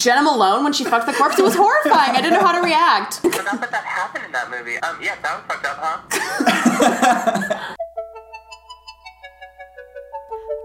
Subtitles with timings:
[0.00, 1.38] Jena Malone when she fucked the corpse.
[1.38, 2.16] It was horrifying.
[2.16, 3.16] I didn't know how to react.
[3.20, 4.78] Forgot that that happened in that movie.
[4.78, 7.74] Um, yeah, that was fucked up, huh?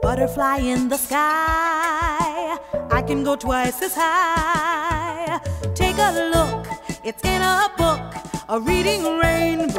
[0.02, 2.58] Butterfly in the sky.
[2.90, 5.42] I can go twice as high.
[5.74, 6.68] Take a look,
[7.04, 8.16] it's in a book,
[8.48, 9.76] a reading rainbow.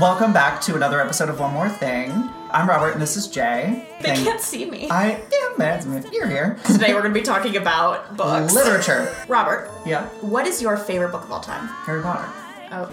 [0.00, 2.10] Welcome back to another episode of One More Thing.
[2.50, 3.86] I'm Robert and this is Jay.
[4.00, 4.88] They Thank- can't see me.
[4.90, 6.00] I yeah, that's me.
[6.12, 6.58] You're here.
[6.64, 8.54] Today we're going to be talking about books.
[8.54, 9.14] Literature.
[9.28, 10.06] Robert, Yeah.
[10.22, 11.66] what is your favorite book of all time?
[11.84, 12.28] Harry Potter.
[12.72, 12.86] Oh,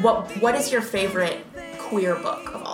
[0.00, 1.44] what What is your favorite
[1.78, 2.73] queer book of all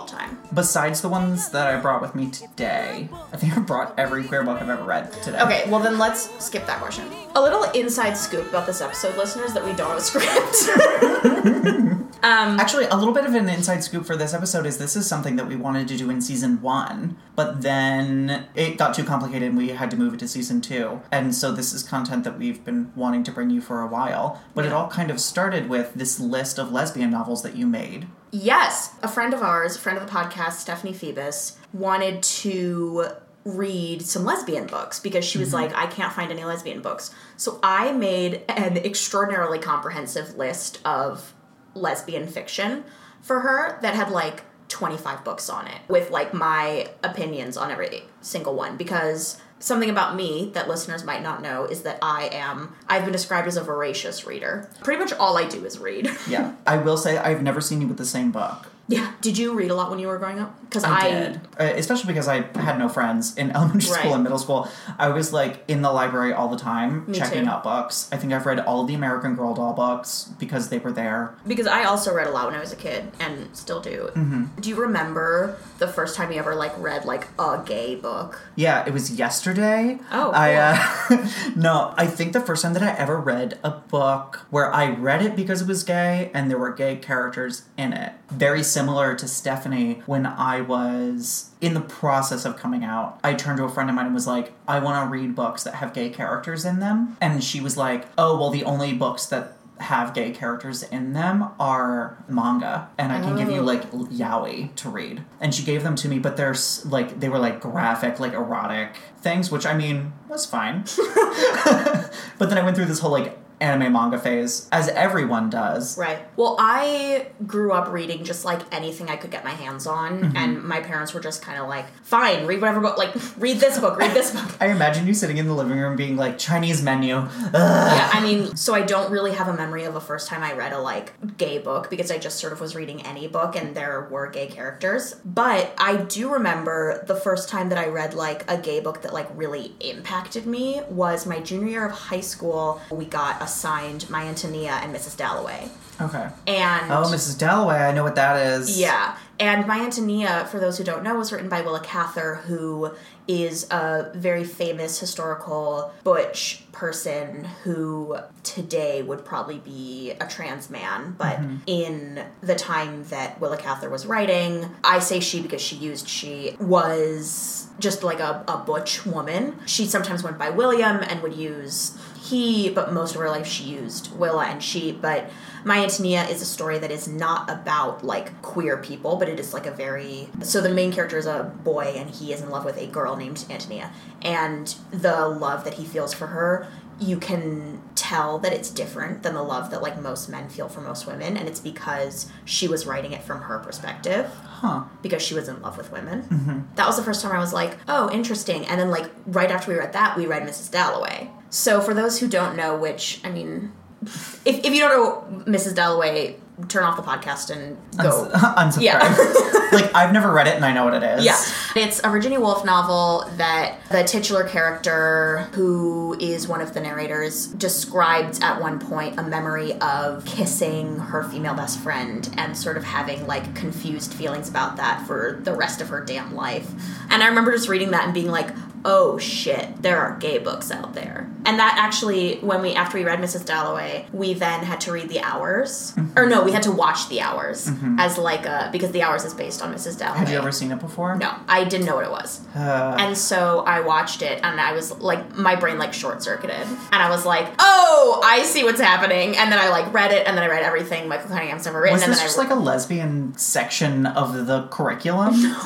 [0.53, 4.43] Besides the ones that I brought with me today, I think I brought every queer
[4.43, 5.39] book I've ever read today.
[5.41, 7.05] Okay, well then let's skip that question.
[7.35, 11.97] A little inside scoop about this episode, listeners, that we don't have a script.
[12.23, 15.07] Um, Actually, a little bit of an inside scoop for this episode is this is
[15.07, 19.49] something that we wanted to do in season one, but then it got too complicated
[19.49, 21.01] and we had to move it to season two.
[21.11, 24.39] And so this is content that we've been wanting to bring you for a while.
[24.53, 28.07] But it all kind of started with this list of lesbian novels that you made.
[28.31, 33.05] Yes, a friend of ours, a friend of the podcast, Stephanie Phoebus, wanted to
[33.43, 35.73] read some lesbian books because she was mm-hmm.
[35.73, 37.13] like, I can't find any lesbian books.
[37.37, 41.33] So I made an extraordinarily comprehensive list of
[41.73, 42.83] lesbian fiction
[43.21, 48.03] for her that had like 25 books on it with like my opinions on every
[48.21, 52.75] single one because something about me that listeners might not know is that I am
[52.87, 54.69] I've been described as a voracious reader.
[54.83, 56.09] Pretty much all I do is read.
[56.27, 56.53] Yeah.
[56.65, 58.67] I will say I've never seen you with the same book.
[58.87, 59.13] Yeah.
[59.21, 60.59] Did you read a lot when you were growing up?
[60.61, 61.41] Because I, did.
[61.59, 64.67] Uh, especially because I had no friends in elementary school and middle school.
[64.97, 67.49] I was like in the library all the time, Me checking too.
[67.49, 68.09] out books.
[68.11, 71.35] I think I've read all the American Girl doll books because they were there.
[71.47, 74.09] because I also read a lot when I was a kid and still do.
[74.15, 74.59] Mm-hmm.
[74.59, 78.41] Do you remember the first time you ever like read like a gay book?
[78.55, 79.99] Yeah, it was yesterday.
[80.11, 84.45] Oh, I uh, no, I think the first time that I ever read a book
[84.49, 88.13] where I read it because it was gay and there were gay characters in it.
[88.31, 93.19] Very similar to Stephanie when I was in the process of coming out.
[93.23, 95.63] I turned to a friend of mine and was like, "I want to read books
[95.63, 99.25] that have gay characters in them." And she was like, "Oh, well the only books
[99.27, 103.63] that have gay characters in them are manga and i can give you Oh.
[103.63, 106.53] like yaoi to read and she gave them to me but they're
[106.85, 110.83] like they were like graphic like erotic things which i mean was fine
[112.37, 116.19] but then i went through this whole like anime manga phase as everyone does Right.
[116.35, 120.37] Well, I grew up reading just like anything I could get my hands on, Mm-hmm.
[120.37, 122.97] and my parents were just kind of like, "Fine, read whatever book.
[122.97, 125.95] Like, read this book, read this book." i imagine you sitting in the living room
[125.95, 127.53] being like chinese menu Ugh.
[127.53, 130.53] yeah, I mean, so I don't really have a memory of a first time I
[130.53, 133.75] read a like gay book because I just sort of was reading any book and
[133.75, 135.15] there were gay characters.
[135.25, 139.13] But I do remember the first time that I read like a gay book that
[139.13, 142.81] like really impacted me was my junior year of high school.
[142.91, 145.15] We got assigned My Antonia and Mrs.
[145.17, 145.69] Dalloway.
[145.99, 149.17] okay And oh mrs dalloway i know what that is yeah.
[149.39, 152.91] And My Antonia, for those who don't know, was written by Willa Cather, who
[153.27, 161.15] is a very famous historical butch person who today would probably be a trans man.
[161.17, 161.57] But mm-hmm.
[161.67, 166.55] in the time that Willa Cather was writing, I say she because she used she,
[166.59, 169.57] was just like a, a butch woman.
[169.65, 173.63] She sometimes went by William and would use he, but most of her life she
[173.63, 174.91] used Willa and she.
[174.91, 175.29] But
[175.63, 179.53] My Antonia is a story that is not about like queer people, but it is
[179.53, 180.29] like a very.
[180.43, 183.15] So the main character is a boy and he is in love with a girl
[183.15, 183.91] named Antonia.
[184.21, 186.67] And the love that he feels for her,
[186.99, 190.81] you can tell that it's different than the love that like most men feel for
[190.81, 191.37] most women.
[191.37, 194.31] And it's because she was writing it from her perspective
[194.61, 196.21] huh because she was in love with women.
[196.23, 196.59] Mm-hmm.
[196.75, 198.65] That was the first time I was like, oh, interesting.
[198.67, 200.71] And then, like, right after we read that, we read Mrs.
[200.71, 201.29] Dalloway.
[201.49, 203.71] So, for those who don't know, which, I mean,
[204.03, 205.75] if, if you don't know Mrs.
[205.75, 208.29] Dalloway, turn off the podcast and go.
[208.33, 209.69] unsubscribe Yeah.
[209.71, 211.37] like i've never read it and i know what it is Yeah.
[211.73, 217.47] It's a Virginia Woolf novel that the titular character, who is one of the narrators,
[217.47, 222.83] described at one point a memory of kissing her female best friend and sort of
[222.83, 226.69] having like confused feelings about that for the rest of her damn life.
[227.09, 228.49] And I remember just reading that and being like,
[228.85, 231.29] oh shit, there are gay books out there.
[231.45, 233.45] And that actually, when we, after we read Mrs.
[233.45, 235.93] Dalloway, we then had to read The Hours.
[236.15, 237.67] Or no, we had to watch The Hours
[237.97, 239.97] as like a, because The Hours is based on Mrs.
[239.97, 240.19] Dalloway.
[240.19, 242.41] had you ever seen it before No, I didn't know what it was.
[242.55, 246.55] Uh, And so I watched it and I was like, my brain like short circuited.
[246.61, 249.35] And I was like, oh, I see what's happening.
[249.37, 251.93] And then I like read it and then I read everything Michael Cunningham's ever written.
[251.93, 255.59] was and this then just I like a lesbian section of the curriculum No.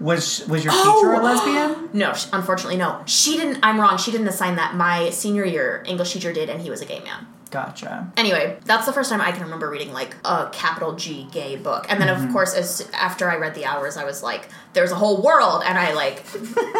[0.00, 0.94] Was was your Oh!
[1.00, 1.88] teacher a lesbian?
[1.92, 3.02] No, unfortunately, no.
[3.06, 3.58] She didn't.
[3.62, 3.96] I'm wrong.
[3.98, 4.74] She didn't assign that.
[4.74, 7.26] My senior year English teacher did, and he was a gay man.
[7.50, 8.12] Gotcha.
[8.18, 11.86] Anyway, that's the first time I can remember reading like a capital G gay book.
[11.88, 12.26] And then, Mm-hmm.
[12.26, 15.62] of course, as after I read the hours, I was like, "There's a whole world,"
[15.64, 16.22] and I like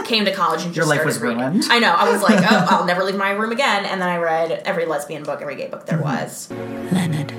[0.04, 1.38] came to college and Your just life started was reading.
[1.38, 1.64] ruined.
[1.70, 1.92] I know.
[1.92, 4.84] I was like, "Oh, I'll never leave my room again." And then I read every
[4.84, 6.22] lesbian book, every gay book there Mm-hmm.
[6.22, 6.50] was.
[6.92, 7.32] Leonard.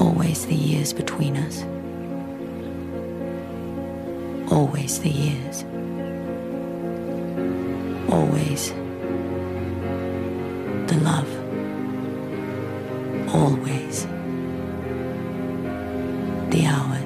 [0.00, 1.64] Always the years between us.
[4.56, 5.64] Always the years.
[8.10, 8.70] Always
[10.88, 11.30] the love.
[13.34, 14.06] Always
[16.52, 17.05] the hours.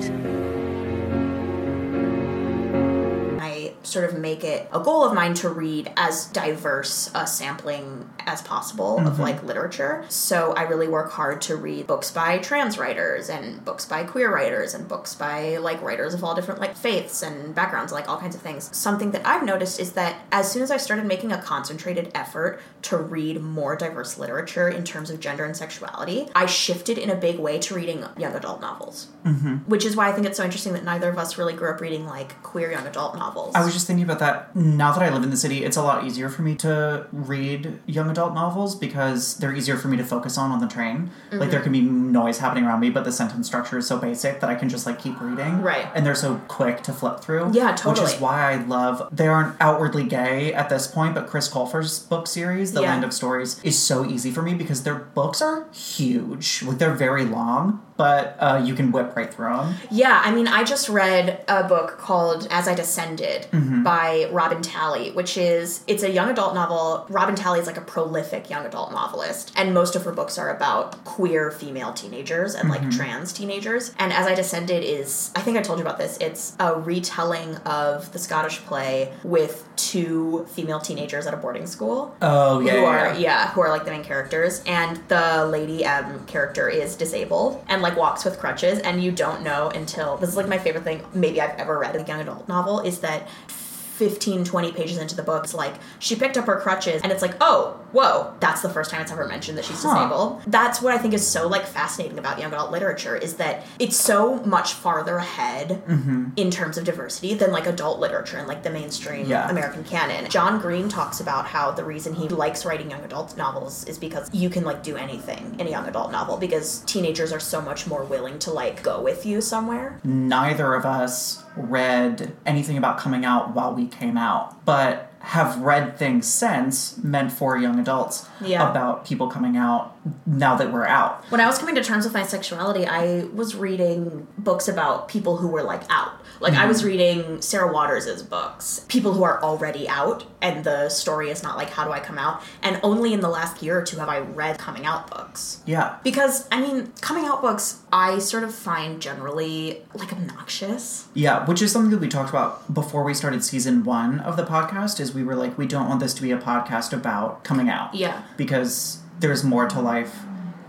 [3.91, 8.43] Sort of make it a goal of mine to read as diverse a sampling as
[8.43, 9.23] possible of Mm-hmm.
[9.23, 10.05] like literature.
[10.09, 14.33] So I really work hard to read books by trans writers and books by queer
[14.33, 18.19] writers and books by like writers of all different like faiths and backgrounds, like all
[18.19, 18.75] kinds of things.
[18.77, 22.61] Something that I've noticed is that as soon as I started making a concentrated effort
[22.83, 27.17] to read more diverse literature in terms of gender and sexuality, I shifted in a
[27.17, 29.09] big way to reading young adult novels.
[29.25, 29.57] Mm-hmm.
[29.71, 31.81] Which is why I think it's so interesting that neither of us really grew up
[31.81, 33.55] reading like queer young adult novels.
[33.55, 34.55] I was just thinking about that.
[34.55, 37.79] Now that I live in the city, it's a lot easier for me to read
[37.87, 41.11] young adult novels because they're easier for me to focus on on the train.
[41.31, 41.51] Like Mm-hmm.
[41.51, 44.51] there can be noise happening around me, but the sentence structure is so basic that
[44.51, 45.63] I can just like keep reading.
[45.63, 45.87] Right.
[45.95, 47.51] And they're so quick to flip through.
[47.53, 48.05] Yeah, totally.
[48.05, 49.09] Which is why I love.
[49.11, 52.91] They aren't outwardly gay at this point, but Chris Colfer's book series, The Yeah.
[52.91, 56.63] Land of Stories, is so easy for me because their books are huge.
[56.63, 59.75] Like they're very long, but uh, you can whip right through them.
[59.91, 63.83] Yeah, I mean, I just read a book called As I Descended Mm-hmm.
[63.83, 67.07] by Robin Talley, which is it's a young adult novel.
[67.09, 70.51] Robin Talley is like a prolific young adult novelist, and most of her books are
[70.57, 72.85] about queer female teenagers and Mm-hmm.
[72.87, 73.93] like trans teenagers.
[73.99, 76.17] And As I Descended is I think I told you about this.
[76.19, 82.15] It's a retelling of the Scottish play with two female teenagers at a boarding school
[82.23, 83.19] Oh yeah, who yeah, are yeah.
[83.19, 87.81] yeah who are like the main characters and the lady m character is disabled and
[87.83, 91.05] like walks with crutches and you don't know until this is like my favorite thing
[91.15, 95.15] maybe i've ever read in a young adult novel is that 15 20 pages into
[95.15, 98.63] the book it's like she picked up her crutches and it's like oh whoa that's
[98.63, 99.95] the first time it's ever mentioned that she's Huh.
[99.95, 103.65] disabled that's what i think is so like fascinating about young adult literature is that
[103.79, 106.29] it's so much farther ahead mm-hmm.
[106.37, 109.49] in terms of diversity than like adult literature and like the mainstream Yeah.
[109.51, 110.29] American canon.
[110.31, 114.33] John Green talks about how the reason he likes writing young adult novels is because
[114.33, 117.87] you can like do anything in a young adult novel because teenagers are so much
[117.87, 119.99] more willing to like go with you somewhere.
[120.05, 125.99] neither of us read anything about coming out while we came out, but have read
[125.99, 128.69] things since meant for young adults Yeah.
[128.71, 129.95] about people coming out
[130.27, 131.25] now that we're out.
[131.31, 135.37] When I was coming to terms with my sexuality, I was reading books about people
[135.37, 136.13] who were like out.
[136.41, 136.69] Like I mm-hmm.
[136.69, 141.59] was reading Sarah Waters' books, people who are already out, and the story is not
[141.59, 142.43] like how do I come out.
[142.63, 145.63] And only in the last year or two have I read coming out books.
[145.67, 145.99] Yeah.
[146.03, 151.09] Because I mean, coming out books I sort of find generally like obnoxious.
[151.13, 154.45] Yeah, which is something that we talked about before we started season one of the
[154.45, 154.99] podcast.
[154.99, 157.95] Is we were like, we don't want this to be a podcast about coming out.
[157.95, 158.23] Yeah.
[158.39, 160.21] Because there's more to life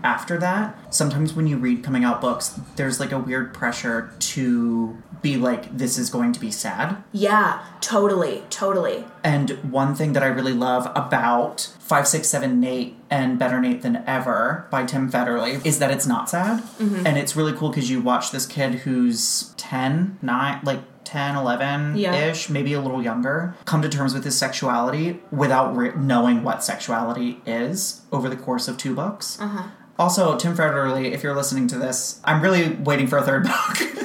[0.04, 0.94] after that.
[0.94, 5.76] Sometimes when you read coming out books, there's like a weird pressure to be like,
[5.76, 6.96] this is going to be sad.
[7.12, 9.04] Yeah, totally, totally.
[9.22, 14.66] And one thing that I really love about 567 Nate and Better Nate Than Ever
[14.70, 16.60] by Tim Federle is that it's not sad.
[16.60, 17.06] Mm-hmm.
[17.06, 20.80] And it's really cool because you watch this kid who's 10, 9, like
[21.12, 25.92] 10, 11 ish, maybe a little younger, come to terms with his sexuality without re-
[25.94, 29.38] knowing what sexuality is over the course of two books.
[29.38, 29.68] Uh-huh.
[29.98, 33.78] Also, Tim Federle, if you're listening to this, I'm really waiting for a third book.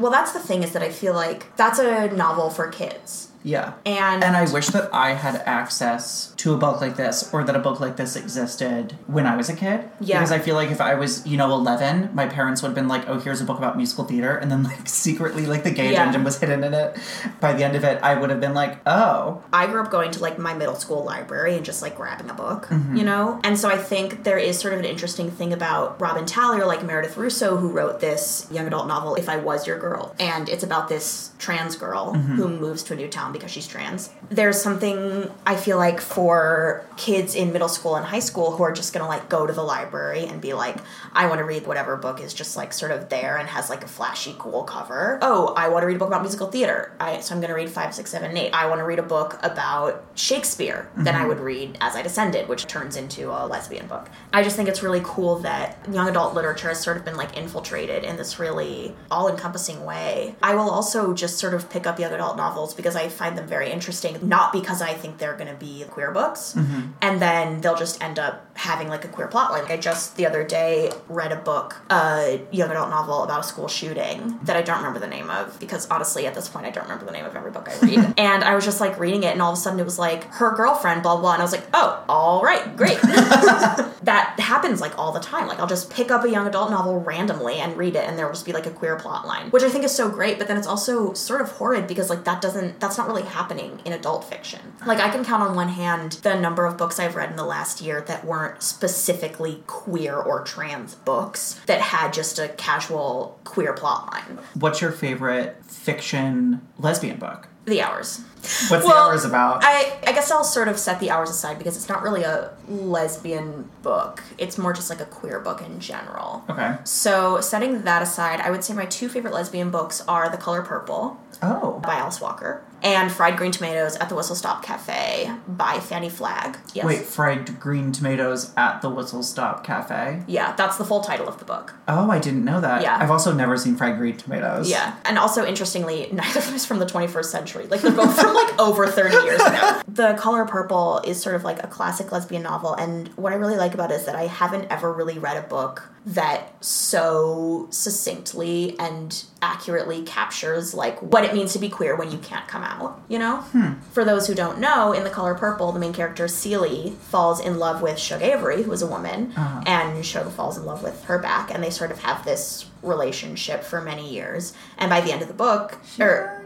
[0.00, 3.28] Well, that's the thing is that I feel like that's a novel for kids.
[3.42, 3.74] Yeah.
[3.86, 7.54] And And I wish that I had access to a book like this or that
[7.56, 9.88] a book like this existed when I was a kid.
[10.00, 10.18] Yeah.
[10.18, 12.88] Because I feel like if I was, you know, 11, my parents would have been
[12.88, 14.36] like, oh, here's a book about musical theater.
[14.36, 16.08] And then, like, secretly, like, the gay Yeah.
[16.08, 16.96] agenda was hidden in it.
[17.40, 19.42] By the end of it, I would have been like, oh.
[19.52, 22.34] I grew up going to like my middle school library and just like grabbing a
[22.34, 22.96] book, Mm-hmm.
[22.96, 23.40] you know?
[23.44, 26.66] And so I think there is sort of an interesting thing about Robin Talley or
[26.66, 30.14] like Meredith Russo who wrote this young adult novel, If I Was Your Girl.
[30.18, 32.36] And it's about this trans girl Mm-hmm.
[32.36, 34.10] who moves to a new town mom because she's trans.
[34.28, 38.72] There's something I feel like for kids in middle school and high school who are
[38.72, 40.76] just gonna like go to the library and be like,
[41.12, 43.84] I want to read whatever book is just like sort of there and has like
[43.84, 45.18] a flashy, cool cover.
[45.22, 46.92] Oh, I want to read a book about musical theater.
[47.00, 48.52] I so I'm gonna read five, six, seven, eight.
[48.52, 50.88] I want to read a book about Shakespeare.
[50.96, 51.28] Then I mm-hmm.
[51.28, 54.08] would read As I Descended, which turns into a lesbian book.
[54.32, 57.36] I just think it's really cool that young adult literature has sort of been like
[57.36, 60.34] infiltrated in this really all encompassing way.
[60.42, 63.46] I will also just sort of pick up young adult novels because I find them
[63.46, 66.92] very interesting, not because I think they're going to be queer books, mm-hmm.
[67.02, 69.62] and then they'll just end up having like a queer plot line.
[69.62, 73.42] Like I just the other day read a book, a young adult novel about a
[73.42, 76.70] school shooting that I don't remember the name of because honestly at this point I
[76.70, 78.14] don't remember the name of every book I read.
[78.18, 80.24] and I was just like reading it and all of a sudden it was like
[80.40, 82.98] her girlfriend, blah blah, and I was like, oh, all right, great.
[84.02, 85.46] that happens like all the time.
[85.46, 88.24] Like I'll just pick up a young adult novel randomly and read it and there
[88.24, 90.48] will just be like a queer plot line, which I think is so great, but
[90.48, 93.92] then it's also sort of horrid because like that doesn't that's not really happening in
[93.92, 94.60] adult fiction.
[94.86, 97.44] Like I can count on one hand the number of books I've read in the
[97.44, 103.72] last year that weren't specifically queer or trans books that had just a casual queer
[103.72, 104.38] plot line.
[104.54, 107.48] What's your favorite fiction lesbian book?
[107.66, 108.20] The hours.
[108.68, 109.60] What's the hours about?
[109.62, 112.50] I, I guess I'll sort of set the hours aside because it's not really a
[112.68, 114.22] lesbian book.
[114.38, 116.42] It's more just like a queer book in general.
[116.48, 116.78] okay.
[116.84, 120.62] So, setting that aside, I would say my two favorite lesbian books are The Color
[120.62, 121.80] Purple Oh.
[121.84, 126.58] by Alice Walker and Fried Green Tomatoes at the Whistle Stop Cafe by Fanny Flagg.
[126.74, 126.84] Yes.
[126.84, 130.22] Wait, fried green tomatoes at the Whistle Stop Cafe.
[130.26, 131.74] Yeah, that's the full title of the book.
[131.88, 132.82] Oh, I didn't know that.
[132.82, 132.96] Yeah.
[132.98, 134.70] I've also never seen fried green tomatoes.
[134.70, 134.96] Yeah.
[135.04, 137.66] And also, interestingly, neither of them is from the 21st century.
[137.66, 139.82] Like, they're both from like over 30 years ago.
[139.90, 142.74] The Color Purple is sort of like a classic lesbian novel.
[142.74, 145.46] And what I really like about it is that I haven't ever really read a
[145.46, 152.10] book that so succinctly and accurately captures like what it means to be queer when
[152.10, 153.38] you can't come out, you know?
[153.38, 153.74] Hmm.
[153.92, 157.58] For those who don't know, in The Color Purple, the main character Celie falls in
[157.58, 159.62] love with Shug Avery, who is a woman, uh-huh.
[159.66, 163.62] and Shug falls in love with her back, and they sort of have this relationship
[163.64, 164.52] for many years.
[164.76, 166.44] And by the end of the book, or er,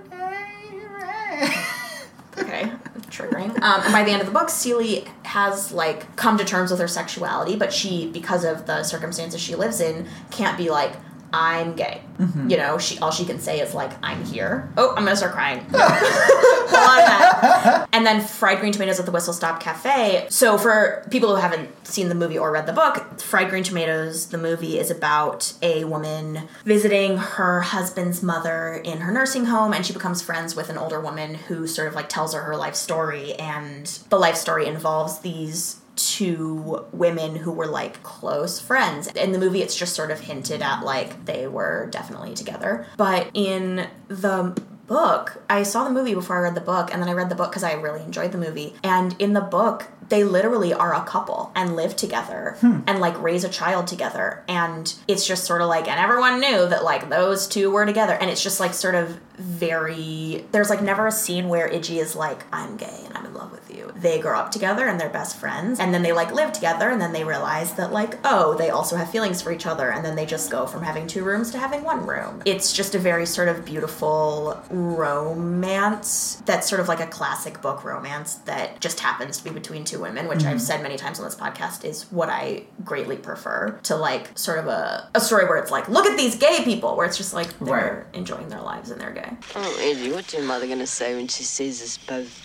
[2.39, 2.71] okay,
[3.09, 3.51] triggering.
[3.61, 6.81] Um, and by the end of the book, Celie has like come to terms with
[6.81, 10.95] her sexuality, but she, because of the circumstances she lives in, can't be like,
[11.35, 12.01] I'm gay.
[12.19, 12.49] Mm-hmm.
[12.49, 14.73] You know, she all she can say is like, I'm here.
[14.77, 15.59] Oh, I'm gonna start crying.
[15.69, 17.89] On that.
[17.95, 20.27] And then Fried Green Tomatoes at the Whistle Stop Cafe.
[20.29, 24.27] So for people who haven't seen the movie or read the book, Fried Green Tomatoes,
[24.27, 29.87] the movie is about a woman visiting her husband's mother in her nursing home, and
[29.87, 32.75] she becomes friends with an older woman who sort of like tells her her life
[32.75, 39.09] story, and the life story involves these two women who were like close friends.
[39.09, 42.87] In the movie, it's just sort of hinted at like they were definitely together.
[42.97, 47.09] But in the book, I saw the movie before I read the book, and then
[47.09, 48.75] I read the book because I really enjoyed the movie.
[48.83, 52.81] And in the book, they literally are a couple and live together hmm.
[52.87, 54.45] and like raise a child together.
[54.49, 58.13] And it's just sort of like, and everyone knew that like those two were together.
[58.13, 62.15] And it's just like sort of very, there's like never a scene where Idgie is
[62.15, 63.93] like, I'm gay and I'm in love with you.
[63.97, 65.81] They grow up together and they're best friends.
[65.81, 68.97] And then they like live together and then they realize that like, oh, they also
[68.97, 69.91] have feelings for each other.
[69.91, 72.43] And then they just go from having two rooms to having one room.
[72.45, 77.85] It's just a very sort of beautiful romance that's sort of like a classic book
[77.85, 80.59] romance that just happens to be between two women, which I've mm-hmm.
[80.59, 84.67] said many times on this podcast is what I greatly prefer to like sort of
[84.67, 87.59] a, a story where it's like, look at these gay people, where it's just like
[87.61, 89.24] they're enjoying their lives and they're gay.
[89.55, 92.41] Oh, Angie, what's your mother gonna say when she sees us both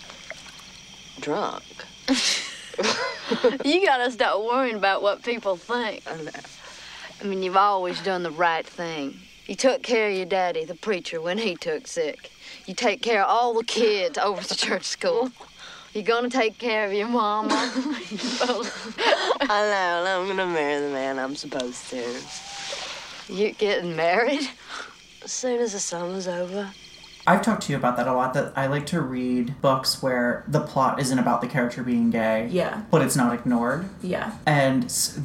[1.19, 1.63] drunk?
[3.65, 6.03] You gotta stop worrying about what people think.
[6.07, 6.31] I know.
[7.21, 9.19] I mean, you've always done the right thing.
[9.45, 12.31] You took care of your daddy, the preacher, when he took sick.
[12.65, 15.31] You take care of all the kids over the church school.
[15.93, 17.49] You're gonna take care of your mama.
[17.51, 20.21] I know.
[20.21, 22.03] I'm gonna marry the man I'm supposed to.
[23.31, 24.49] You're getting married?
[25.23, 26.75] As soon as the summer's over.
[27.29, 28.33] I've talked to you about that a lot.
[28.33, 32.47] That I like to read books where the plot isn't about the character being gay,
[32.51, 32.81] Yeah.
[32.89, 33.87] but it's not ignored.
[34.01, 34.33] Yeah.
[34.45, 34.83] And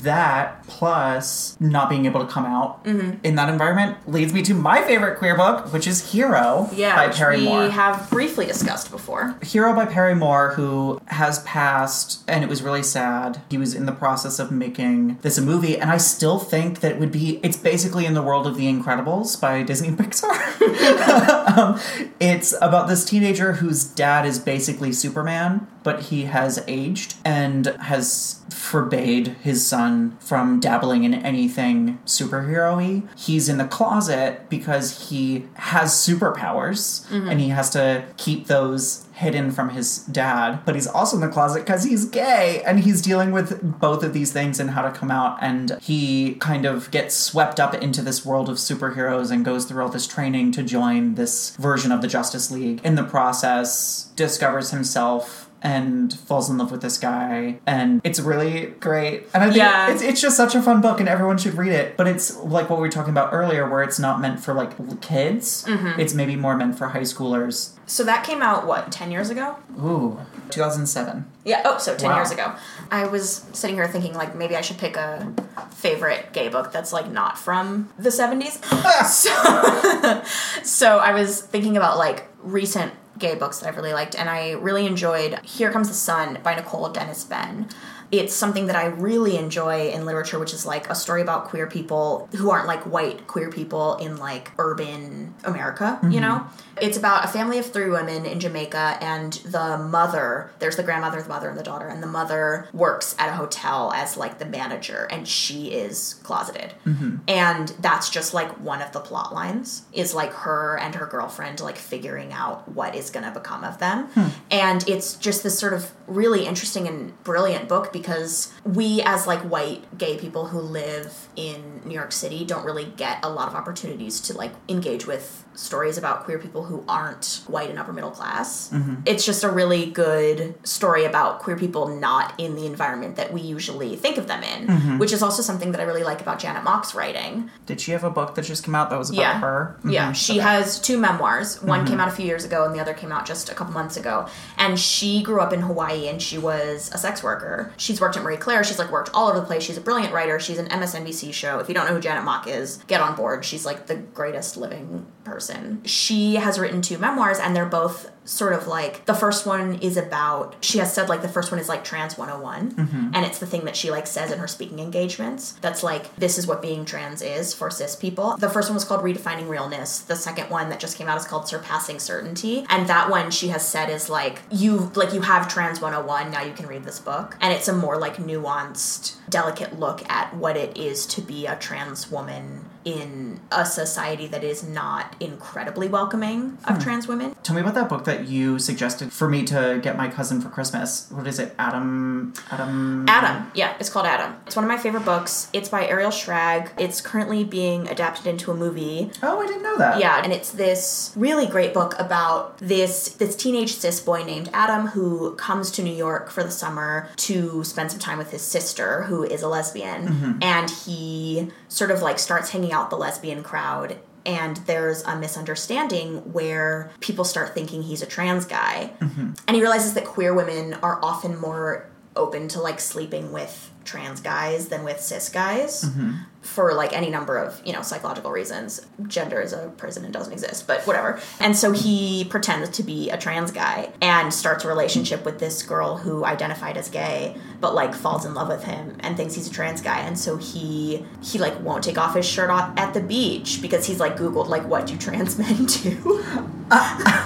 [0.08, 3.24] that plus not being able to come out Mm-hmm.
[3.24, 7.08] in that environment leads me to my favorite queer book, which is Hero Yeah, by
[7.12, 7.68] Perry we Moore.
[7.70, 9.34] have briefly discussed before.
[9.42, 13.40] Hero by Perry Moore, who has passed, and it was really sad.
[13.50, 16.92] He was in the process of making this a movie, and I still think that
[16.92, 17.40] it would be.
[17.42, 20.34] It's basically in the world of The Incredibles by Disney Pixar.
[21.58, 21.80] um,
[22.20, 28.42] It's about this teenager whose dad is basically Superman, but he has aged and has
[28.50, 33.02] forbade his son from dabbling in anything superhero-y.
[33.16, 37.28] He's in the closet because he has superpowers mm-hmm.
[37.28, 41.28] and he has to keep those hidden from his dad, but he's also in the
[41.28, 44.90] closet because he's gay and he's dealing with both of these things and how to
[44.90, 45.38] come out.
[45.40, 49.82] And he kind of gets swept up into this world of superheroes and goes through
[49.82, 52.80] all this training to join this version of the Justice League.
[52.84, 58.66] In the process, discovers himself and falls in love with this guy and it's really
[58.78, 59.90] great and i think Yeah.
[59.90, 62.70] it's, it's just such a fun book and everyone should read it but it's like
[62.70, 65.98] what we were talking about earlier where it's not meant for like kids mm-hmm.
[65.98, 69.56] it's maybe more meant for high schoolers So that came out what ten years ago?
[69.82, 70.18] ooh
[70.50, 71.62] 2007 Yeah.
[71.64, 72.16] Oh, so ten Wow.
[72.16, 72.52] years ago.
[72.90, 75.32] I was sitting here thinking like maybe I should pick a
[75.70, 78.58] favorite gay book that's like not from the seventies.
[78.70, 79.02] Ah!
[80.62, 84.28] so, so I was thinking about like recent gay books that I've really liked, and
[84.28, 87.68] I really enjoyed "Here Comes the Sun" by Nicole Dennis-Benn.
[88.10, 91.66] It's something that I really enjoy in literature, which is like a story about queer
[91.66, 96.20] people who aren't like white queer people in like urban America, you mm-hmm.
[96.20, 96.46] know?
[96.80, 101.20] It's about a family of three women in Jamaica, and the mother, there's the grandmother,
[101.22, 104.44] the mother, and the daughter, and the mother works at a hotel as like the
[104.44, 106.74] manager, and she is closeted.
[106.86, 107.16] Mm-hmm.
[107.28, 111.60] And that's just like one of the plot lines is like her and her girlfriend
[111.60, 114.06] like figuring out what is going to become of them.
[114.08, 114.28] Hmm.
[114.50, 119.40] And it's just this sort of really interesting and brilliant book because we, as like
[119.40, 123.54] white gay people who live in New York City, don't really get a lot of
[123.54, 128.10] opportunities to like engage with stories about queer people who aren't white and upper middle
[128.10, 128.70] class.
[128.70, 128.94] Mm-hmm.
[129.06, 133.40] It's just a really good story about queer people not in the environment that we
[133.40, 134.98] usually think of them in, mm-hmm.
[134.98, 137.50] which is also something that I really like about Janet Mock's writing.
[137.66, 139.40] did she have a book that just came out that was about Yeah.
[139.40, 139.90] her mm-hmm.
[139.90, 140.14] Yeah, Mhm.
[140.16, 141.62] she has two memoirs.
[141.62, 143.72] One came out a few years ago, and the other came out just a couple
[143.72, 144.26] months ago.
[144.58, 147.72] And she grew up in Hawaii, and she was a sex worker.
[147.76, 148.64] She's worked at Marie Claire.
[148.64, 149.62] She's like worked all over the place.
[149.62, 150.38] She's a brilliant writer.
[150.40, 151.58] She's an MSNBC show.
[151.58, 153.44] If you don't know who Janet Mock is, get on board.
[153.44, 155.43] She's like the greatest living person.
[155.84, 159.98] She has written two memoirs, and they're both sort of like the first one is
[159.98, 163.10] about she has said like the first one is like trans 101 mm-hmm.
[163.12, 166.38] and it's the thing that she like says in her speaking engagements that's like this
[166.38, 168.36] is what being trans is for cis people.
[168.36, 170.00] The first one was called redefining realness.
[170.00, 172.64] The second one that just came out is called surpassing certainty.
[172.68, 176.42] And that one she has said is like you like you have trans 101 now
[176.42, 177.36] you can read this book.
[177.40, 181.56] And it's a more like nuanced delicate look at what it is to be a
[181.56, 186.82] trans woman in a society that is not incredibly welcoming of hmm.
[186.82, 190.08] trans women Tell me about that book that you suggested for me to get my
[190.08, 191.10] cousin for Christmas.
[191.10, 191.54] What is it?
[191.58, 192.32] Adam.
[192.50, 193.04] Adam.
[193.06, 193.50] Adam.
[193.54, 194.34] Yeah, it's called Adam.
[194.46, 195.50] It's one of my favorite books.
[195.52, 196.70] It's by Ariel Schrag.
[196.78, 199.10] It's currently being adapted into a movie.
[199.22, 200.00] Oh, I didn't know that.
[200.00, 204.86] Yeah, and it's this really great book about this this teenage cis boy named Adam
[204.86, 209.02] who comes to New York for the summer to spend some time with his sister
[209.02, 210.42] who is a lesbian mm-hmm.
[210.42, 216.32] and he sort of like starts hanging out the lesbian crowd and there's a misunderstanding
[216.32, 218.90] where people start thinking he's a trans guy.
[219.00, 219.32] Mm-hmm.
[219.46, 224.20] And he realizes that queer women are often more open to like sleeping with trans
[224.20, 226.12] guys than with cis guys mm-hmm.
[226.44, 228.86] For like any number of you know psychological reasons.
[229.06, 231.20] Gender is a prison and doesn't exist but whatever.
[231.40, 235.62] And so he pretends to be a trans guy and starts a relationship with this
[235.62, 239.48] girl who identified as gay but like falls in love with him and thinks he's
[239.48, 240.00] a trans guy.
[240.00, 243.86] And so he he like won't take off his shirt off at the beach because
[243.86, 246.24] he's like googled like what do trans men do?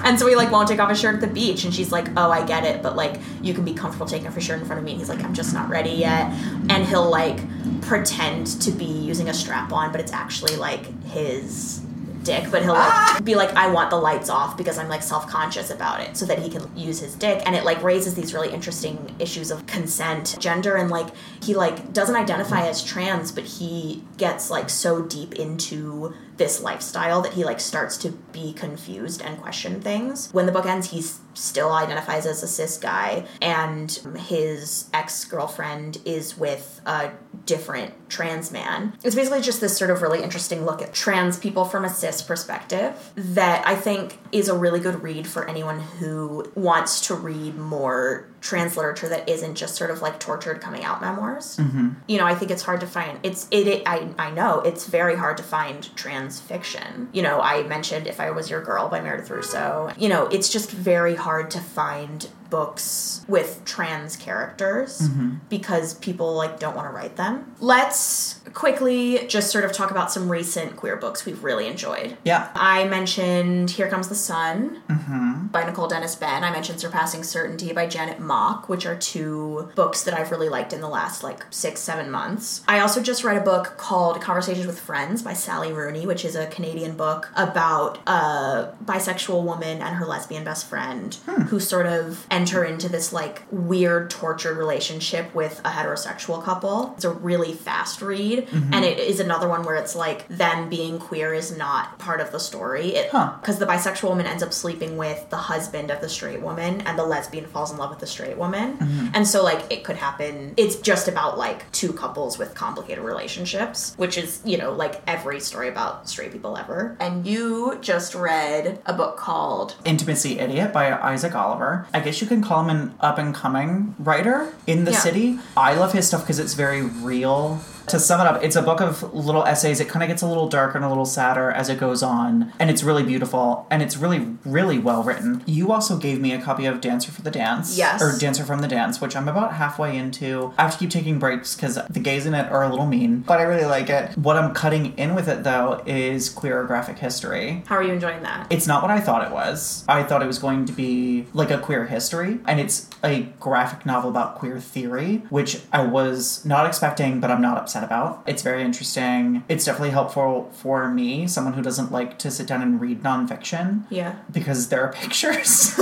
[0.05, 1.65] And so he like won't take off his shirt at the beach.
[1.65, 4.35] And she's like oh i get it but like you can be comfortable taking off
[4.35, 4.93] your shirt in front of me.
[4.93, 6.33] And he's like i'm just not ready yet.
[6.71, 7.39] And he'll like
[7.83, 11.81] pretend to be using a strap on but it's actually like his
[12.23, 13.21] dick but he'll like ah!
[13.25, 16.39] be like i want the lights off because i'm like self-conscious about it so that
[16.39, 20.37] he can use his dick and it like raises these really interesting issues of consent
[20.39, 21.09] gender and like
[21.43, 27.21] he like doesn't identify as trans but he gets like so deep into this lifestyle
[27.23, 30.33] that he like starts to be confused and question things.
[30.33, 31.03] When the book ends, he
[31.35, 37.11] still identifies as a cis guy, and his ex girlfriend is with a
[37.47, 38.95] different trans man.
[39.05, 42.23] It's basically just this sort of really interesting look at trans people from a cis
[42.23, 47.57] perspective that I think is a really good read for anyone who wants to read
[47.57, 51.57] more trans literature that isn't just sort of like tortured coming out memoirs.
[51.57, 51.91] Mm-hmm.
[52.07, 53.19] You know, I think it's hard to find.
[53.23, 53.83] It's it, it.
[53.87, 57.09] I I know it's very hard to find trans fiction.
[57.13, 59.93] You know, I mentioned "If I Was Your Girl" by Meredith Russo.
[59.99, 65.37] You know, it's just very hard to find books with trans characters Mm-hmm.
[65.49, 67.55] because people like don't want to write them.
[67.61, 72.17] Let's quickly just sort of talk about some recent queer books we've really enjoyed.
[72.25, 72.51] Yeah.
[72.55, 75.47] I mentioned Here Comes the Sun Mm-hmm.
[75.49, 76.45] by Nicole Dennis-Benn.
[76.45, 80.73] I mentioned Surpassing Certainty by Janet Mock, which are two books that I've really liked
[80.73, 82.63] in the last like six, seven months.
[82.69, 86.35] I also just read a book called Conversations with Friends by Sally Rooney, which is
[86.37, 91.15] a Canadian book about a bisexual woman and her lesbian best friend
[91.49, 96.95] who sort of enter into this like weird, tortured relationship with a heterosexual couple.
[96.97, 98.75] It's a really fast read, mm-hmm.
[98.75, 102.31] and it is another one where it's like them being queer is not part of
[102.33, 102.95] the story.
[102.95, 103.33] It Huh.
[103.41, 106.99] because the bisexual woman ends up sleeping with the husband of the straight woman and
[106.99, 109.09] the lesbian falls in love with the straight woman mm-hmm.
[109.15, 113.95] and so like it could happen it's just about like two couples with complicated relationships
[113.97, 118.81] which is you know like every story about straight people ever and you just read
[118.85, 121.87] a book called Intimacy Idiot by Isaac Oliver.
[121.95, 124.99] I guess you can call him an up and coming writer in the Yeah.
[124.99, 125.39] city.
[125.57, 127.61] I love his stuff because it's very real.
[127.89, 129.81] To sum it up, it's a book of little essays.
[129.81, 132.53] It kind of gets a little darker and a little sadder as it goes on,
[132.59, 135.43] and it's really beautiful and it's really, really well written.
[135.47, 138.03] You also gave me a copy of Dancer for the Dance, Yes.
[138.03, 140.53] or Dancer from the Dance, which I'm about halfway into.
[140.59, 143.21] I have to keep taking breaks because the gays in it are a little mean,
[143.21, 144.17] but I really like it.
[144.19, 147.63] What I'm cutting in with it though is queer graphic history.
[147.67, 149.85] how are you enjoying that It's not what I thought it was.
[149.89, 153.87] I thought it was going to be like a queer history, and it's a graphic
[153.87, 158.23] novel about queer theory, which I was not expecting, but I'm not upset about.
[158.27, 159.43] It's very interesting.
[159.49, 163.85] It's definitely helpful for me, someone who doesn't like to sit down and read nonfiction.
[163.91, 165.77] yeah Because there are pictures.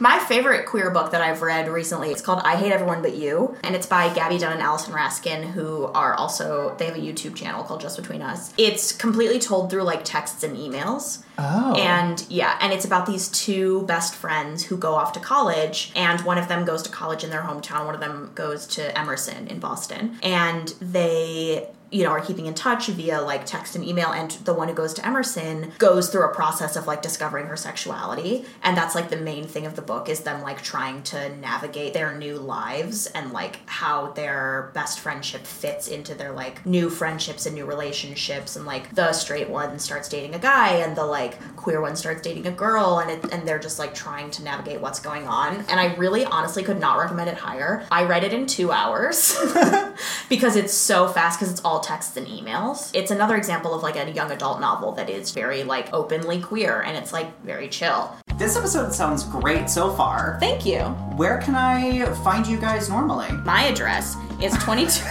[0.00, 3.56] My favorite queer book that I've read recently is called I Hate Everyone But You,
[3.62, 7.34] and it's by Gabby Dunn and Allison Raskin, who are also they have a YouTube
[7.34, 8.52] channel called Just Between Us.
[8.58, 11.22] It's completely told through like texts and emails.
[11.38, 11.74] oh.
[11.74, 16.20] And yeah, and it's about these two best friends who go off to college, and
[16.22, 19.46] one of them goes to college in their hometown, one of them goes to Emerson
[19.48, 20.18] in Boston.
[20.22, 20.43] And
[20.80, 24.66] they you know, are keeping in touch via like text and email, and the one
[24.66, 28.96] who goes to Emerson goes through a process of like discovering her sexuality, and that's
[28.96, 32.36] like the main thing of the book is them like trying to navigate their new
[32.36, 37.64] lives and like how their best friendship fits into their like new friendships and new
[37.64, 41.94] relationships, and like the straight one starts dating a guy, and the like queer one
[41.94, 45.28] starts dating a girl, and it, and they're just like trying to navigate what's going
[45.28, 47.86] on, and I really honestly could not recommend it higher.
[47.92, 49.38] I read it in two hours
[50.28, 52.90] because it's so fast because it's all texts and emails.
[52.94, 56.80] It's another example of like a young adult novel that is very like openly queer
[56.80, 58.10] and it's like very chill.
[58.36, 60.38] this episode sounds great so far.
[60.40, 60.80] Thank you.
[61.20, 63.30] Where can I find you guys normally?
[63.44, 65.02] My address is 22.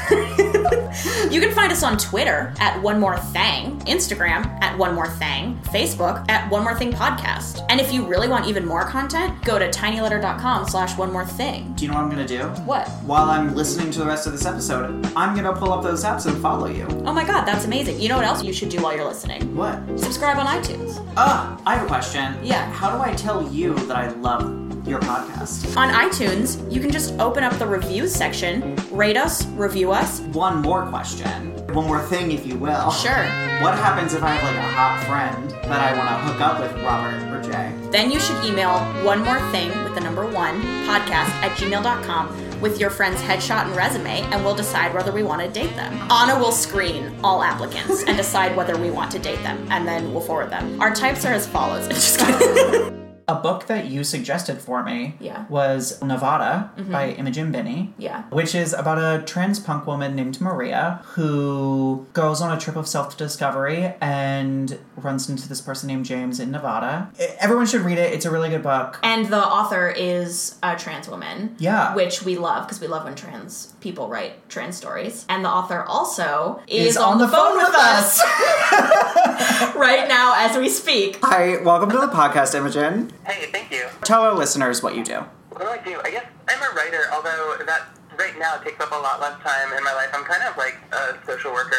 [1.31, 5.59] you can find us on Twitter at One More Thing, Instagram at One More Thing,
[5.65, 7.65] Facebook at One More Thing Podcast.
[7.69, 11.73] And if you really want even more content, go to tinyletter.com slash one more thing.
[11.73, 12.43] Do you know what I'm gonna do?
[12.63, 12.87] What?
[13.03, 16.25] While I'm listening to the rest of this episode, I'm gonna pull up those apps
[16.25, 16.85] and follow you.
[17.05, 17.99] Oh my god, that's amazing.
[17.99, 19.55] You know what else you should do while you're listening?
[19.55, 19.79] What?
[19.99, 21.03] Subscribe on iTunes.
[21.17, 22.37] Ah, I have a question.
[22.43, 22.71] Yeah.
[22.71, 25.75] How do I tell you that I love your podcast?
[25.77, 30.19] On iTunes, you can just open up the reviews section, rate us, review us.
[30.21, 31.51] One more question.
[31.73, 32.91] One more thing, if you will.
[32.91, 33.23] Sure.
[33.61, 36.59] What happens if I have like a hot friend that I want to hook up
[36.59, 37.73] with Robert or Jay?
[37.89, 42.79] Then you should email one more thing with the number one podcast at gmail.com with
[42.79, 45.93] your friend's headshot and resume, and we'll decide whether we want to date them.
[46.11, 50.13] Anna will screen all applicants and decide whether we want to date them, and then
[50.13, 50.79] we'll forward them.
[50.81, 51.87] Our types are as follows.
[53.25, 53.37] Just kidding.
[53.37, 55.33] A book that you suggested for me Yeah.
[55.43, 55.53] Mm-hmm.
[55.53, 57.93] was Nevada by Imogen Binnie.
[57.97, 58.23] Yeah.
[58.29, 62.87] Which is about a trans punk woman named Maria who goes on a trip of
[62.87, 67.09] self discovery and runs into this person named James in Nevada.
[67.39, 68.13] Everyone should read it.
[68.13, 68.99] It's a really good book.
[69.03, 71.55] and the author is a trans woman.
[71.59, 71.95] Yeah.
[71.95, 75.25] Which we love because we love when trans people write trans stories.
[75.29, 78.21] And the author also is, Is on the phone with us.
[79.75, 81.19] right now as we speak.
[81.23, 83.11] Hi, welcome to the podcast, Imogen.
[83.25, 83.85] Hey, thank you.
[84.03, 85.19] Tell our listeners what you do.
[85.49, 85.99] What do I do?
[86.03, 89.71] I guess I'm a writer, although that right now takes up a lot less time
[89.77, 90.09] in my life.
[90.13, 91.75] I'm kind of like a social worker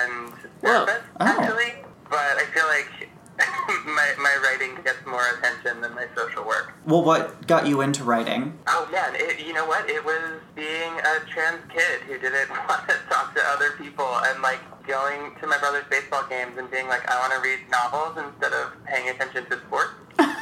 [0.00, 0.32] and
[0.62, 1.24] therapist, Oh.
[1.24, 1.74] actually.
[2.08, 3.10] But I feel like
[3.84, 6.72] my, my writing gets more attention than my social work.
[6.86, 8.58] Well, what got you into writing?
[8.68, 9.90] Oh man, it, you know what?
[9.90, 14.40] It was being a trans kid who didn't want to talk to other people and
[14.40, 18.16] like going to my brother's baseball games and being like, I want to read novels
[18.16, 19.90] instead of paying attention to sports.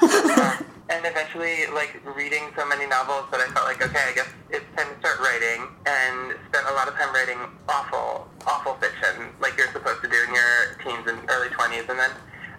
[0.91, 4.69] And eventually, like reading so many novels that I felt like, okay, I guess it's
[4.77, 5.69] time to start writing.
[5.87, 10.19] And spent a lot of time writing awful, awful fiction, like you're supposed to do
[10.29, 11.89] in your teens and early 20s.
[11.89, 12.13] And then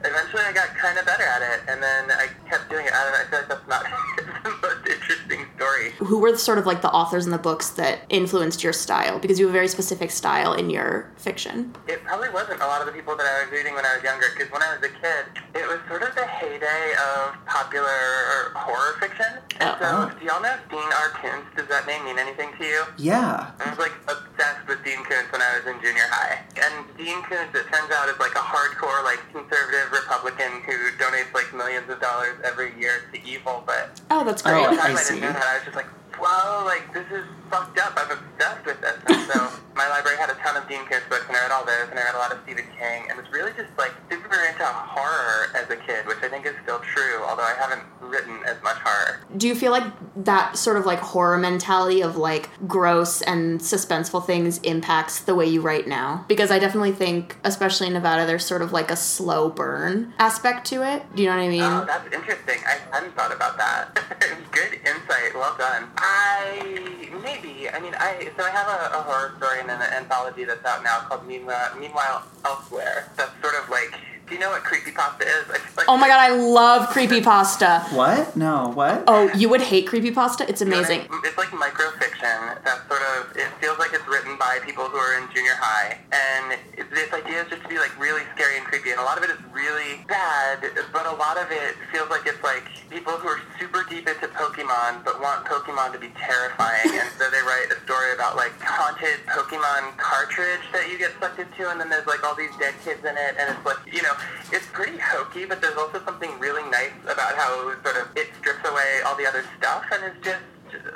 [0.05, 2.93] eventually I got kind of better at it, and then I kept doing it.
[2.93, 3.21] I don't know.
[3.21, 3.83] I feel like that's not
[4.45, 5.34] the most interesting
[5.65, 5.91] story.
[5.97, 9.19] Who were sort of like the authors in the books that influenced your style?
[9.19, 11.75] Because you have a very specific style in your fiction.
[11.87, 14.03] It probably wasn't a lot of the people that I was reading when I was
[14.03, 15.25] younger, because when I was a kid,
[15.55, 19.25] it was sort of the heyday of popular horror fiction.
[19.59, 20.11] And so, Oh.
[20.19, 21.09] do y'all know Dean R.
[21.21, 21.47] Koontz?
[21.55, 22.83] Does that name mean anything to you?
[22.97, 23.51] Yeah.
[23.59, 26.43] I was like obsessed with Dean Koontz when I was in junior high.
[26.61, 31.33] And Dean Koontz, it turns out, is like a hardcore, like conservative Republican who donates
[31.33, 33.63] like millions of dollars every year to evil.
[33.65, 34.53] But Oh, that's great.
[34.65, 35.15] I I, see.
[35.15, 35.43] didn't know that.
[35.47, 35.87] I was just like,
[36.19, 37.93] whoa, like this is fucked up.
[37.95, 38.97] I'm obsessed with this.
[39.07, 41.65] And so my library had a ton of Dean Koontz books, and I read all
[41.65, 44.39] those, and I read a lot of Stephen King, and was really just like super
[44.45, 48.39] into horror as a kid, which I think is still true, although I haven't written
[48.45, 49.19] as much horror.
[49.37, 49.83] Do you feel like
[50.23, 55.45] that sort of like horror mentality of like gross and suspenseful things impacts the way
[55.45, 56.25] you write now?
[56.27, 60.65] Because I definitely think, especially in Nevada, there's sort of like a slow burn aspect
[60.67, 61.03] to it.
[61.15, 61.61] Do you know what I mean?
[61.61, 62.59] Oh, that's interesting.
[62.65, 63.93] I hadn't thought about that.
[64.51, 65.35] Good insight.
[65.35, 65.89] Well done.
[66.05, 67.69] I maybe.
[67.69, 70.83] I mean, I so I have a, a horror story in an anthology that's out
[70.83, 73.09] now called Meanwhile, Meanwhile Elsewhere.
[73.17, 73.91] That's sort of like.
[74.27, 75.47] Do you know what creepypasta is?
[75.77, 77.93] Like oh my god, I love creepypasta.
[77.93, 78.35] What?
[78.35, 79.03] No, what?
[79.05, 80.49] Oh, you would hate creepypasta?
[80.49, 81.05] It's You know amazing.
[81.23, 82.57] It's like microfiction.
[82.65, 85.99] That sort of it feels like it's written by people who are in junior high,
[86.09, 86.57] and
[86.89, 88.89] this idea is just to be like really scary and creepy.
[88.91, 92.25] And a lot of it is really bad, but a lot of it feels like
[92.25, 96.89] it's like people who are super deep into Pokemon but want Pokemon to be terrifying,
[96.97, 101.37] and so they write a story about like haunted Pokemon cartridge that you get sucked
[101.37, 104.01] into, and then there's like all these dead kids in it, and it's like you
[104.01, 104.14] know,
[104.51, 108.67] it's pretty hokey, but there's also something really nice about how sort of it strips
[108.67, 110.43] away all the other stuff, and it's just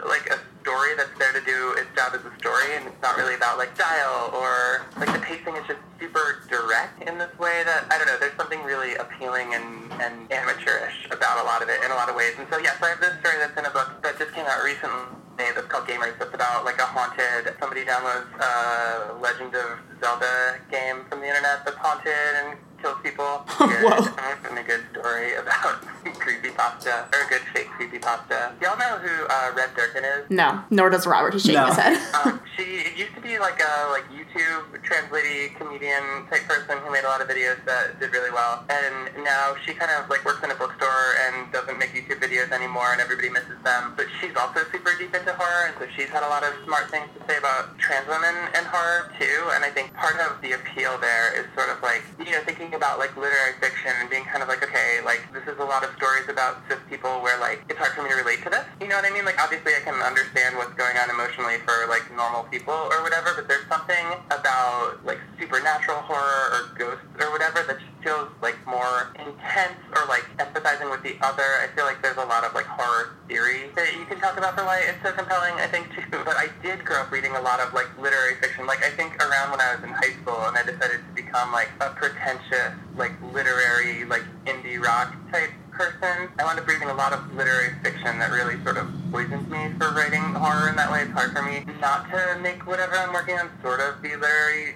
[0.06, 3.18] like a story that's there to do its job as a story, and it's not
[3.18, 7.64] really about like style or like the pacing is just super direct in this way
[7.64, 8.18] that I don't know.
[8.20, 12.10] There's something really appealing and and amateurish about a lot of it in a lot
[12.10, 12.34] of ways.
[12.38, 14.64] And so yes, I have this story that's in a book that just came out
[14.64, 15.16] recently.
[15.40, 16.20] That's called Gamers.
[16.20, 17.56] That's about like a haunted.
[17.60, 22.12] Somebody downloads uh, Legend of Zelda game from the internet that's haunted
[22.44, 23.44] and kills people.
[23.58, 23.84] Good.
[23.84, 24.08] Whoa.
[24.50, 25.84] And a good story about
[26.20, 28.60] creepypasta or a good fake creepypasta.
[28.62, 30.30] Y'all know who uh, Red Durkin is?
[30.30, 31.34] No, nor does Robert.
[31.34, 31.68] He's shaking No.
[31.68, 31.98] his head.
[32.26, 37.04] um, she used to be like a like YouTube translaty comedian type person who made
[37.04, 40.44] a lot of videos that did really well, and now she kind of like works
[40.44, 43.94] in a bookstore and doesn't make YouTube videos anymore, and everybody misses them.
[43.96, 46.90] But she's also super deep into horror, and so she's had a lot of smart
[46.92, 49.50] things to say about trans women and horror too.
[49.54, 52.74] And I think part of the appeal there is sort of like you know thinking
[52.74, 55.84] about like literary fiction and being kind of like okay, like this is a lot
[55.84, 58.66] of stories about cis people where like it's hard for me to relate to this.
[58.82, 59.26] You know what I mean?
[59.26, 63.34] Like obviously I can understand what's going on emotionally for like normal people or whatever,
[63.36, 68.56] but there's something about like supernatural horror or ghosts or whatever that just feels like
[68.66, 71.64] more intense or like empathizing with the other.
[71.64, 74.58] I feel like there's a lot of like horror theory that you can talk about
[74.58, 76.04] for why it's so compelling, I think too.
[76.12, 78.66] But I did grow up reading a lot of like literary fiction.
[78.66, 81.52] Like I think around when I was in high school and I decided to become
[81.52, 86.28] like a pretentious, like literary, like indie rock type person.
[86.38, 89.72] I wound up reading a lot of literary fiction that really sort of poisoned me
[89.80, 91.04] for writing horror in that way.
[91.04, 94.76] It's hard for me not to make whatever I'm working on sort of be literary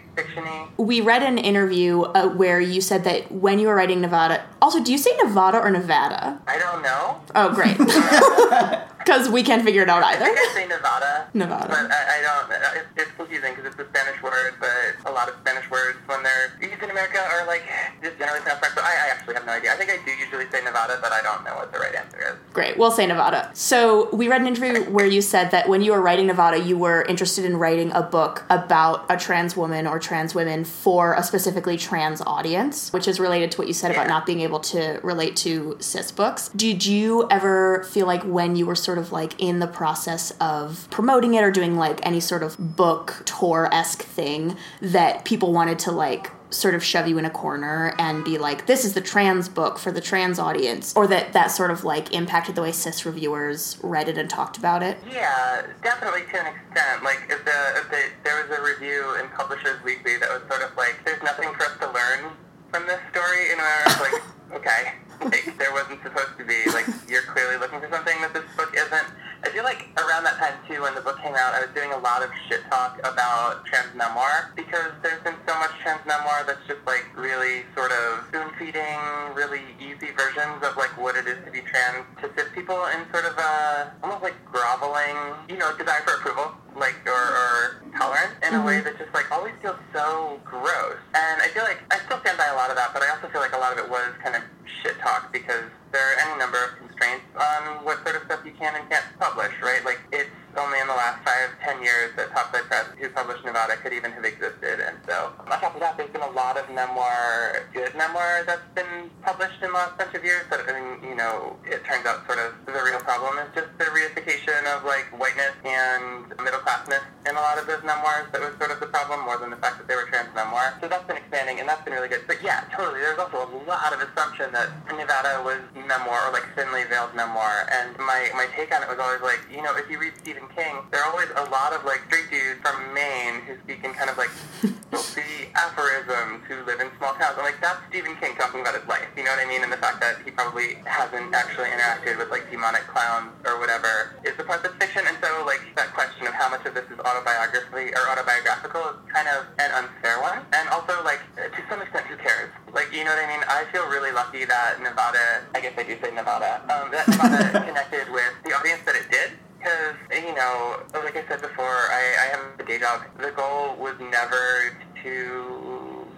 [0.77, 4.45] we read an interview uh, where you said that when you were writing Nevada.
[4.61, 6.41] Also, do you say Nevada or Nevada?
[6.47, 7.21] I don't know.
[7.35, 7.77] Oh, great.
[9.03, 10.23] Because we can't figure it out either.
[10.23, 10.39] I think.
[10.39, 11.27] I say Nevada.
[11.33, 11.67] Nevada.
[11.67, 12.51] But I, I don't.
[12.75, 14.71] It's, it's confusing because it's a Spanish word, but
[15.05, 17.63] a lot of Spanish words when they're used in America are like
[18.01, 18.75] just generally pronounced correct.
[18.75, 19.73] But I, I actually have no idea.
[19.73, 22.17] I think I do usually say Nevada, but I don't know what the right answer
[22.17, 22.35] is.
[22.53, 22.77] Great.
[22.77, 23.51] We'll say Nevada.
[23.53, 26.77] So we read an interview where you said that when you were writing Nevada, you
[26.77, 31.23] were interested in writing a book about a trans woman or trans women for a
[31.23, 34.99] specifically trans audience, which is related to what you said about not being able to
[35.01, 36.49] relate to cis books.
[36.49, 40.87] Did you ever feel like when you were sort of like in the process of
[40.89, 45.79] promoting it or doing like any sort of book tour esque thing that people wanted
[45.79, 49.01] to like sort of shove you in a corner and be like, this is the
[49.01, 52.71] trans book for the trans audience, or that that sort of like impacted the way
[52.71, 54.97] cis reviewers read it and talked about it.
[55.09, 57.03] Yeah, definitely to an extent.
[57.03, 60.61] Like if the if the, there was a review in Publishers Weekly that was sort
[60.61, 62.31] of like, "There's nothing for us to learn
[62.71, 64.23] from this story," and I was like,
[64.59, 66.69] "Okay, like there wasn't supposed to be.
[66.71, 69.07] Like you're clearly looking for something that this book isn't."
[69.43, 71.91] I feel like around that time too, when the book came out, I was doing
[71.91, 76.47] a lot of shit talk about trans memoir because there's been so much trans memoir
[76.47, 79.03] that's just like really sort of spoon feeding,
[79.35, 83.03] really easy versions of like what it is to be trans to cis people in
[83.11, 88.33] sort of a almost like groveling, you know, desire for approval, like or, or tolerance
[88.41, 88.85] in a way mm-hmm.
[88.85, 90.97] that just like always feels so gross.
[91.13, 93.29] And I feel like I still stand by a lot of that, but I also
[93.29, 94.43] feel like a lot of it was kind of
[94.81, 98.53] shit talk because there are any number of constraints on what sort of stuff you
[98.57, 99.85] can and can't publish, right?
[99.85, 103.77] Like it's only in the last five, ten years that Topside Press, who published Nevada,
[103.77, 104.79] could even have existed.
[104.79, 108.67] And so, on top of that, there's been a lot of memoir, good memoir that's
[108.75, 110.43] been published in the last bunch of years.
[110.49, 113.69] That, I mean, you know, it turns out sort of the real problem is just
[113.77, 118.29] the reification of like whiteness and middle classness in a lot of those memoirs.
[118.31, 120.77] That was sort of the problem more than the fact that they were trans memoirs.
[120.81, 122.23] So that's been expanding, and that's been really good.
[122.27, 123.01] But yeah, totally.
[123.01, 127.67] There's also a lot of assumption that Nevada was memoir or like thinly veiled memoir.
[127.71, 130.42] And my my take on it was always like, you know, if you read Stephen
[130.55, 133.93] King, there are always a lot of like straight dudes from Maine who speak in
[133.93, 134.31] kind of like
[134.91, 137.37] filthy aphorisms who live in small towns.
[137.37, 139.07] And like that's Stephen King talking about his life.
[139.17, 139.63] You know what I mean?
[139.63, 144.15] And the fact that he probably hasn't actually interacted with like demonic clowns or whatever
[144.23, 145.03] is the part that's fiction.
[145.07, 148.99] And so like that question of how much of this is autobiography or autobiographical is
[149.11, 150.45] kind of an unfair one.
[150.53, 152.51] And also like to some extent, who cares?
[152.73, 153.43] Like you know what I mean?
[153.47, 155.45] I feel really lucky that Nevada.
[155.53, 156.61] I guess I do say Nevada.
[156.69, 159.37] Um, that Nevada connected with the audience that it did.
[159.63, 163.03] Because, you know, like I said before, I, I have a day job.
[163.17, 165.72] The goal was never to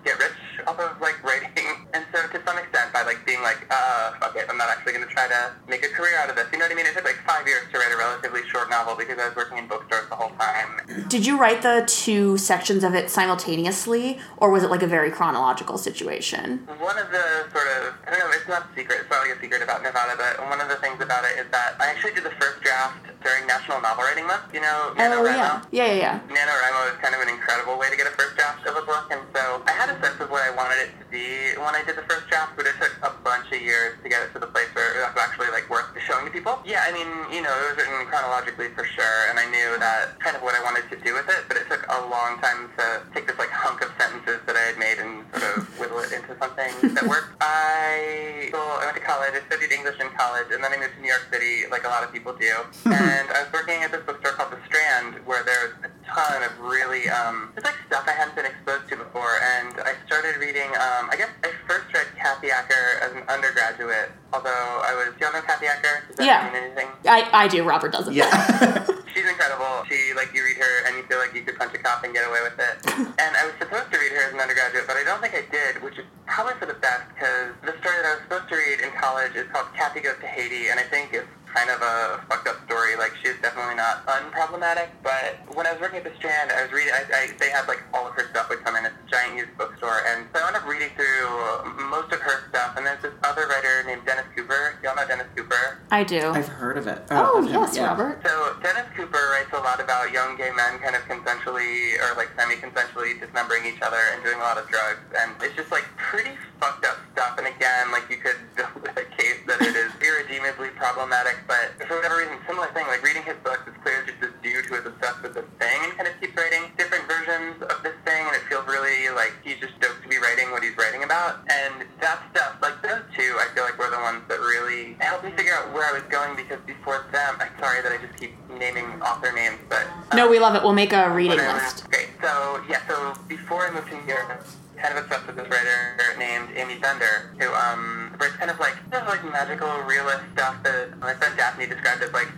[0.05, 0.31] get rich
[0.67, 1.49] off of, like, writing.
[1.95, 4.91] And so to some extent, by, like, being like, uh, fuck it, I'm not actually
[4.91, 6.45] going to try to make a career out of this.
[6.51, 6.85] You know what I mean?
[6.85, 9.57] It took, like, five years to write a relatively short novel because I was working
[9.59, 11.07] in bookstores the whole time.
[11.07, 15.09] Did you write the two sections of it simultaneously, or was it like a very
[15.09, 16.67] chronological situation?
[16.83, 19.37] One of the sort of, I don't know, it's not a secret, it's not like
[19.37, 22.13] a secret about Nevada, but one of the things about it is that I actually
[22.13, 24.51] did the first draft during National Novel Writing Month.
[24.53, 25.63] You know, Oh NaNoWriMo?
[25.71, 26.19] yeah, yeah, yeah, yeah.
[26.27, 29.07] NaNoWriMo is kind of an incredible way to get a first draft of a book,
[29.15, 31.83] and so I had a sense of what I wanted it to be when I
[31.85, 34.39] did the first draft, but it took a bunch of years to get it to
[34.39, 36.59] the place where it was actually like worth showing to people.
[36.65, 40.19] Yeah, I mean, you know, it was written chronologically for sure, and I knew that
[40.19, 42.69] kind of what I wanted to do with it, but it took a long time
[42.77, 45.99] to take this like hunk of sentences that I had made and sort of whittle
[46.03, 47.35] it into something that worked.
[47.39, 50.95] I so I went to college, I studied English in college, and then I moved
[50.95, 52.53] to New York City, like a lot of people do,
[52.91, 56.51] and I was working at this bookstore called The Strand, where there's a ton of
[56.59, 60.67] really, um, it's like stuff I hadn't been exposed to before, and I started reading,
[60.77, 65.19] um, I guess I first read Kathy Acker as an undergraduate, although I was, do
[65.21, 66.03] you all know Kathy Acker?
[66.07, 66.45] Does that Yeah.
[66.51, 66.87] mean anything?
[67.07, 67.63] I, I do.
[67.63, 68.13] Robert doesn't.
[68.13, 68.29] Yeah.
[69.15, 69.85] She's incredible.
[69.87, 72.13] She, like, you read her and you feel like you could punch a cop and
[72.13, 72.75] get away with it.
[73.21, 75.43] and I was supposed to read her as an undergraduate, but I don't think I
[75.49, 78.55] did, which is probably for the best, because the story that I was supposed to
[78.59, 81.81] read in college is called Kathy Goes to Haiti, and I think it's kind of
[81.81, 82.95] a fucked up story.
[82.99, 86.71] Like, she's definitely not unproblematic, but when I was working at the Strand, I was
[86.71, 88.85] reading, I, I, they had, like, all of her stuff would come in.
[88.85, 92.49] It's a giant used bookstore, and so I wound up reading through most of her
[92.49, 94.77] stuff, and there's this other writer named Dennis Cooper.
[94.83, 95.79] Y'all know Dennis Cooper?
[95.91, 96.19] I do.
[96.29, 97.01] I've heard of it.
[97.11, 97.87] oh, oh of yes, yeah.
[97.87, 98.19] Robert.
[98.25, 102.29] So Dennis Cooper writes a lot about young gay men kind of consensually or like
[102.37, 106.31] semi-consensually dismembering each other and doing a lot of drugs, and it's just like pretty
[106.59, 107.37] fucked up stuff.
[107.37, 111.97] And again, like you could build a case that it is irredeemably problematic, but for
[111.97, 112.87] whatever reason, similar thing.
[112.87, 115.79] Like reading his books, it's clear just this dude who is obsessed with this thing
[115.83, 119.33] and kind of keeps writing different versions of this thing, and it feels really like
[119.43, 121.43] he's just stoked to be writing what he's writing about.
[121.49, 125.23] And that stuff, like those two, I feel like were the ones that really helped
[125.25, 128.15] me figure out where I was going because before them, I'm sorry that I just
[128.19, 130.63] keep naming author names, but um, No, we love it.
[130.63, 131.59] We'll make a reading whatever.
[131.59, 131.89] list.
[131.89, 132.09] Great.
[132.21, 134.45] So yeah, so before I moved to New York,
[134.77, 138.75] kind of obsessed with this writer named Aimee Bender, who um writes kind of like
[138.91, 142.29] kind of like magical realist stuff that my friend Daphne described as like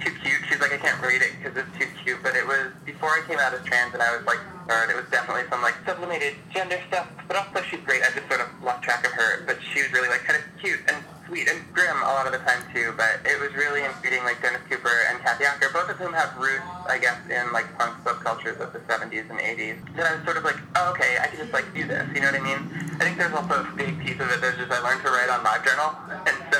[0.00, 0.40] too cute.
[0.48, 2.18] She's like, I can't read it because it's too cute.
[2.22, 4.90] But it was before I came out as trans, and I was like, third.
[4.90, 8.02] It was definitely some like sublimated gender stuff, but also she's great.
[8.02, 10.44] I just sort of lost track of her, but she was really like kind of
[10.60, 12.92] cute and sweet and grim a lot of the time too.
[12.96, 16.12] But it was really in reading like Dennis Cooper and Kathy Acker, both of whom
[16.12, 19.78] have roots, I guess, in like punk subcultures of the 70s and 80s.
[19.96, 22.06] That I was sort of like, oh, okay, I can just like do this.
[22.14, 22.60] You know what I mean?
[23.00, 25.30] I think there's also a big piece of it that's just I learned to write
[25.30, 25.90] on LiveJournal,
[26.28, 26.58] and so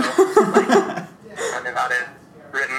[0.53, 1.05] like
[1.53, 2.07] learned about it.
[2.55, 2.79] Written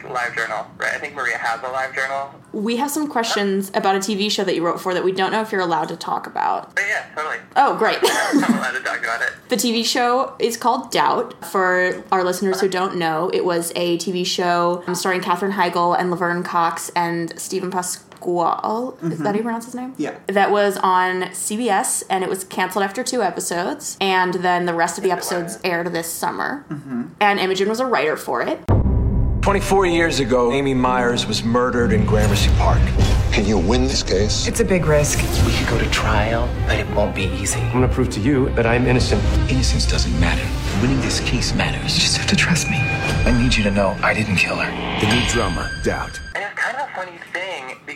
[0.00, 0.94] a lot like LiveJournal, right?
[0.94, 2.34] I think Maria has a live journal.
[2.52, 5.32] We have some questions about a TV show that you wrote for that we don't
[5.32, 6.74] know if you're allowed to talk about.
[6.74, 7.38] But yeah, totally.
[7.56, 7.98] Oh, great.
[8.02, 9.32] I'm allowed to talk about it.
[9.48, 11.44] The TV show is called Doubt.
[11.46, 15.98] For our listeners who don't know, it was a TV show um, starring Katherine Heigl
[15.98, 18.08] and Laverne Cox and Steven Pasquale.
[18.22, 19.42] Is that how you mm-hmm.
[19.42, 19.94] pronounce his name?
[19.98, 20.16] Yeah.
[20.28, 23.96] That was on CBS and it was canceled after two episodes.
[24.00, 26.64] And then the rest of the episodes aired this summer.
[26.68, 27.02] Mm-hmm.
[27.20, 28.60] And Imogen was a writer for it.
[29.42, 32.80] 24 years ago, Amy Myers was murdered in Gramercy Park.
[33.32, 34.46] Can you win this case?
[34.46, 35.18] It's a big risk.
[35.44, 37.58] We could go to trial, but it won't be easy.
[37.58, 39.20] I'm gonna prove to you that I'm innocent.
[39.50, 40.46] Innocence doesn't matter.
[40.80, 41.96] Winning this case matters.
[41.96, 42.76] You just have to trust me.
[42.76, 45.00] I need you to know I didn't kill her.
[45.00, 46.20] The new drama, Doubt.
[46.36, 47.31] And it's kind of a funny thing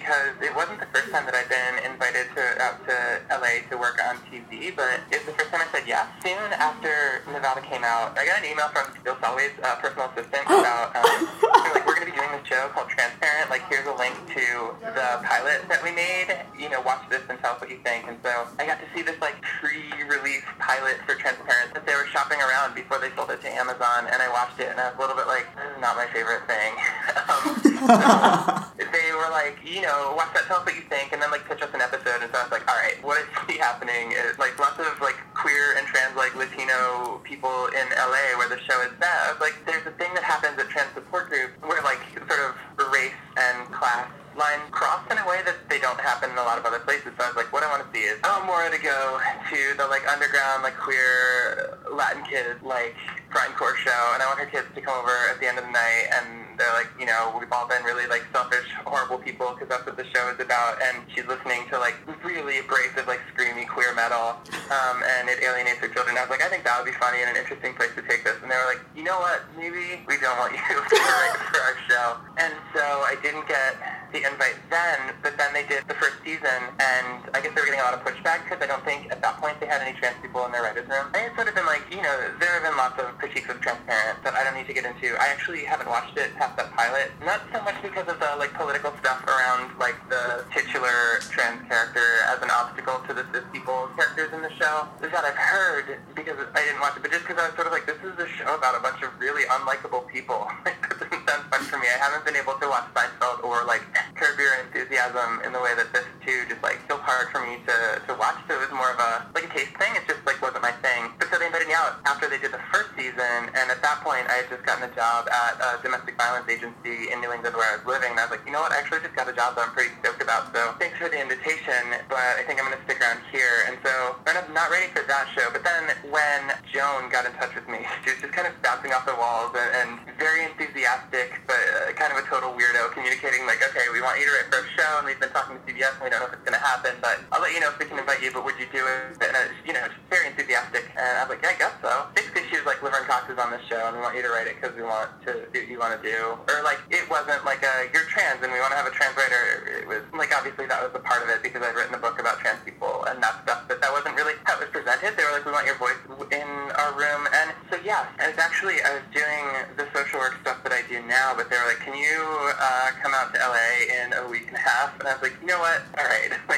[0.06, 2.94] because it wasn't the first time that I'd been invited to out to
[3.26, 6.06] LA to work on TV, but it was the first time I said yes.
[6.22, 10.46] Soon after Nevada came out, I got an email from Jill Soloway's uh, personal assistant
[10.46, 11.26] about um,
[11.74, 13.50] like we're going to be doing this show called Transparent.
[13.50, 16.30] Like here's a link to the pilot that we made.
[16.54, 18.06] You know, watch this and tell us what you think.
[18.06, 18.30] And so
[18.62, 22.78] I got to see this like pre-release pilot for Transparent that they were shopping around
[22.78, 25.18] before they sold it to Amazon, and I watched it and I was a little
[25.18, 26.70] bit like, this is not my favorite thing.
[27.26, 28.70] um,
[29.06, 31.46] they were like, you know, watch that, tell us what you think, and then like
[31.48, 32.22] pitch us an episode.
[32.22, 35.00] And so I was like, all right, what I see happening is like lots of
[35.00, 39.40] like queer and trans like Latino people in LA where the show is set.
[39.40, 42.56] Like, there's a thing that happens at trans support groups where like sort of
[42.92, 46.58] race and class line cross in a way that they don't happen in a lot
[46.58, 47.10] of other places.
[47.16, 49.18] So I was like, what I want to see is want Maura to go
[49.50, 52.94] to the like underground like queer Latin kids like
[53.32, 55.72] grindcore show, and I want her kids to come over at the end of the
[55.72, 59.68] night and they're like, you know, we've all been really like selfish, horrible people because
[59.68, 60.80] that's what the show is about.
[60.82, 64.40] And she's listening to like really abrasive, like screamy queer metal,
[64.72, 66.16] um, and it alienates her children.
[66.16, 68.24] I was like, I think that would be funny and an interesting place to take
[68.24, 68.36] this.
[68.42, 69.44] And they were like, you know what?
[69.56, 72.06] Maybe we don't want you to write for our show.
[72.40, 73.76] And so I didn't get
[74.12, 77.68] the invite then, but then they did the first season, and I guess they were
[77.68, 79.98] getting a lot of pushback because I don't think at that point they had any
[79.98, 81.10] trans people in their writers' room.
[81.12, 83.60] And it's sort of been like, you know, there have been lots of critiques of
[83.60, 85.18] Transparent that I don't need to get into.
[85.20, 88.54] I actually haven't watched it past that pilot, not so much because of the like
[88.54, 93.90] political stuff around like the titular trans character as an obstacle to the cis people
[93.96, 94.86] characters in the show.
[95.02, 97.66] Is that I've heard because I didn't watch it, but just because I was sort
[97.66, 100.46] of like, this is a show about a bunch of really unlikable people.
[100.64, 101.88] that doesn't sound fun for me.
[101.88, 103.80] I haven't been able to watch Seinfeld or like
[104.14, 107.64] Curb Your Enthusiasm in the way that this too just like feels hard for me
[107.64, 108.36] to, to watch.
[108.44, 109.96] So it was more of a like a taste thing.
[109.96, 111.16] It just like wasn't my thing.
[111.16, 114.04] But so they invited me out after they did the first season, and at that
[114.04, 117.56] point I had just gotten a job at a domestic violence agency in New England
[117.56, 118.12] where I was living.
[118.12, 118.72] And I was like, you know what?
[118.72, 120.52] I actually just got a job that I'm pretty stoked about.
[120.52, 123.64] So thanks for the invitation, but I think I'm gonna stick around here.
[123.70, 125.48] And so I'm not ready for that show.
[125.48, 128.92] But then when Joan got in touch with me, she was just kind of bouncing
[128.92, 133.46] off the walls and, and very enthusiastic, but uh, kind of a total weirdo, communicating
[133.46, 135.62] like, okay, we want you to write for a show, and we've been talking to
[135.64, 137.70] CBS, and we don't know if it's going to happen, but I'll let you know
[137.70, 139.16] if we can invite you, but would you do it?
[139.22, 141.92] And, uh, you know, just very enthusiastic, and I was like, yeah, I guess so.
[142.14, 144.30] Basically, she was like, Laverne Cox is on this show, and we want you to
[144.30, 146.34] write it because we want to do what you want to do.
[146.50, 149.14] Or like, it wasn't like a, you're trans, and we want to have a trans
[149.14, 149.82] writer.
[149.82, 152.18] It was like, obviously, that was a part of it because I'd written a book
[152.18, 155.14] about trans people and that stuff, but that wasn't really how it was presented.
[155.14, 155.98] They were like, we want your voice
[156.32, 159.44] in our room, and so yeah, and it's actually, I was doing
[159.76, 160.55] the social work stuff
[160.86, 162.22] I do now, but they were like, can you
[162.60, 164.98] uh, come out to LA in a week and a half?
[165.00, 165.82] And I was like, you know what?
[165.98, 166.30] All right,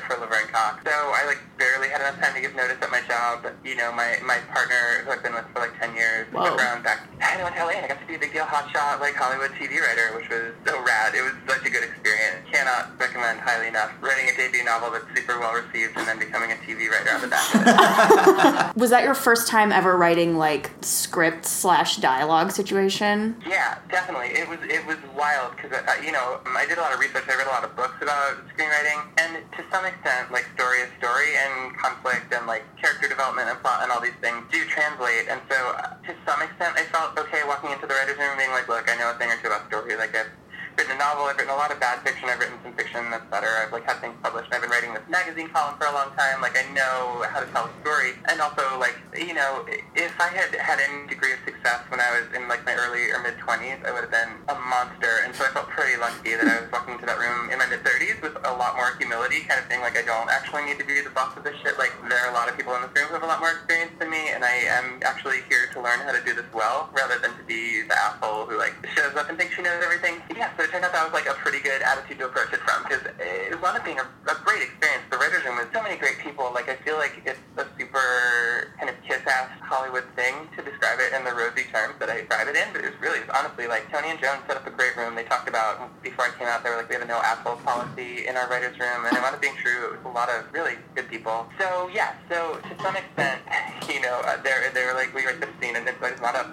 [0.00, 0.84] definitely want to write for Laverne Cox.
[0.84, 3.44] So I like barely had enough time to give notice at my job.
[3.64, 6.44] You know, my my partner who I've been with for like ten years, Whoa.
[6.44, 7.08] took around back.
[7.20, 9.50] I went to LA and I got to be a big deal hotshot like Hollywood
[9.52, 11.14] TV writer, which was so rad.
[11.14, 12.48] It was such a good experience.
[12.50, 13.92] Cannot recommend highly enough.
[14.00, 17.20] Writing a debut novel that's super well received and then becoming a TV writer on
[17.20, 18.76] the back of it.
[18.80, 23.36] Was that your first time ever writing like script slash dialogue situation?
[23.46, 24.28] Yeah, definitely.
[24.28, 27.24] It was it was wild because uh, you know I did a lot of research.
[27.28, 30.90] I read a lot of books about screenwriting, and to some extent, like story is
[31.02, 35.26] story, and conflict and like character development and plot and all these things do translate.
[35.28, 38.54] And so, uh, to some extent, I felt okay walking into the writers' room being
[38.54, 39.96] like, "Look, I know a thing or two about story.
[39.98, 40.30] Like I've
[40.76, 41.24] written a novel.
[41.24, 42.28] I've written a lot of bad fiction.
[42.28, 43.48] I've written some fiction that's better.
[43.60, 44.52] I've like had things published.
[44.52, 46.40] I've been writing this magazine column for a long time.
[46.40, 48.16] Like I know how to tell a story.
[48.28, 52.08] And also like you know, if I had had any degree of success when I
[52.14, 55.24] was in like my early or mid twenties, I would have been a monster.
[55.24, 57.66] And so I felt pretty lucky that I was walking into that room in my
[57.66, 59.80] mid thirties with a lot more humility, kind of thing.
[59.80, 61.78] Like I don't actually need to be the boss of this shit.
[61.78, 63.52] Like there are a lot of people in this room who have a lot more
[63.52, 66.88] experience than me, and I am actually here to learn how to do this well,
[66.92, 70.22] rather than to be the asshole who like shows up and thinks she knows everything.
[70.34, 72.86] Yeah, so turned out that was like a pretty good attitude to approach it from
[72.86, 75.02] because it wound up being a, a great experience.
[75.10, 76.50] The writers' room was so many great people.
[76.54, 81.10] Like I feel like it's a super kind of kiss-ass Hollywood thing to describe it
[81.10, 83.34] in the rosy terms that I describe it in, but it was really, it was
[83.34, 85.18] honestly like Tony and Joan set up a great room.
[85.18, 87.58] They talked about before I came out, they were like we have a no asshole
[87.66, 89.90] policy in our writers' room, and it wound up being true.
[89.90, 91.50] It was a lot of really good people.
[91.58, 93.42] So yeah, so to some extent,
[93.90, 96.10] you know, uh, they're they were like we write this scene, and then so I
[96.10, 96.46] just wound up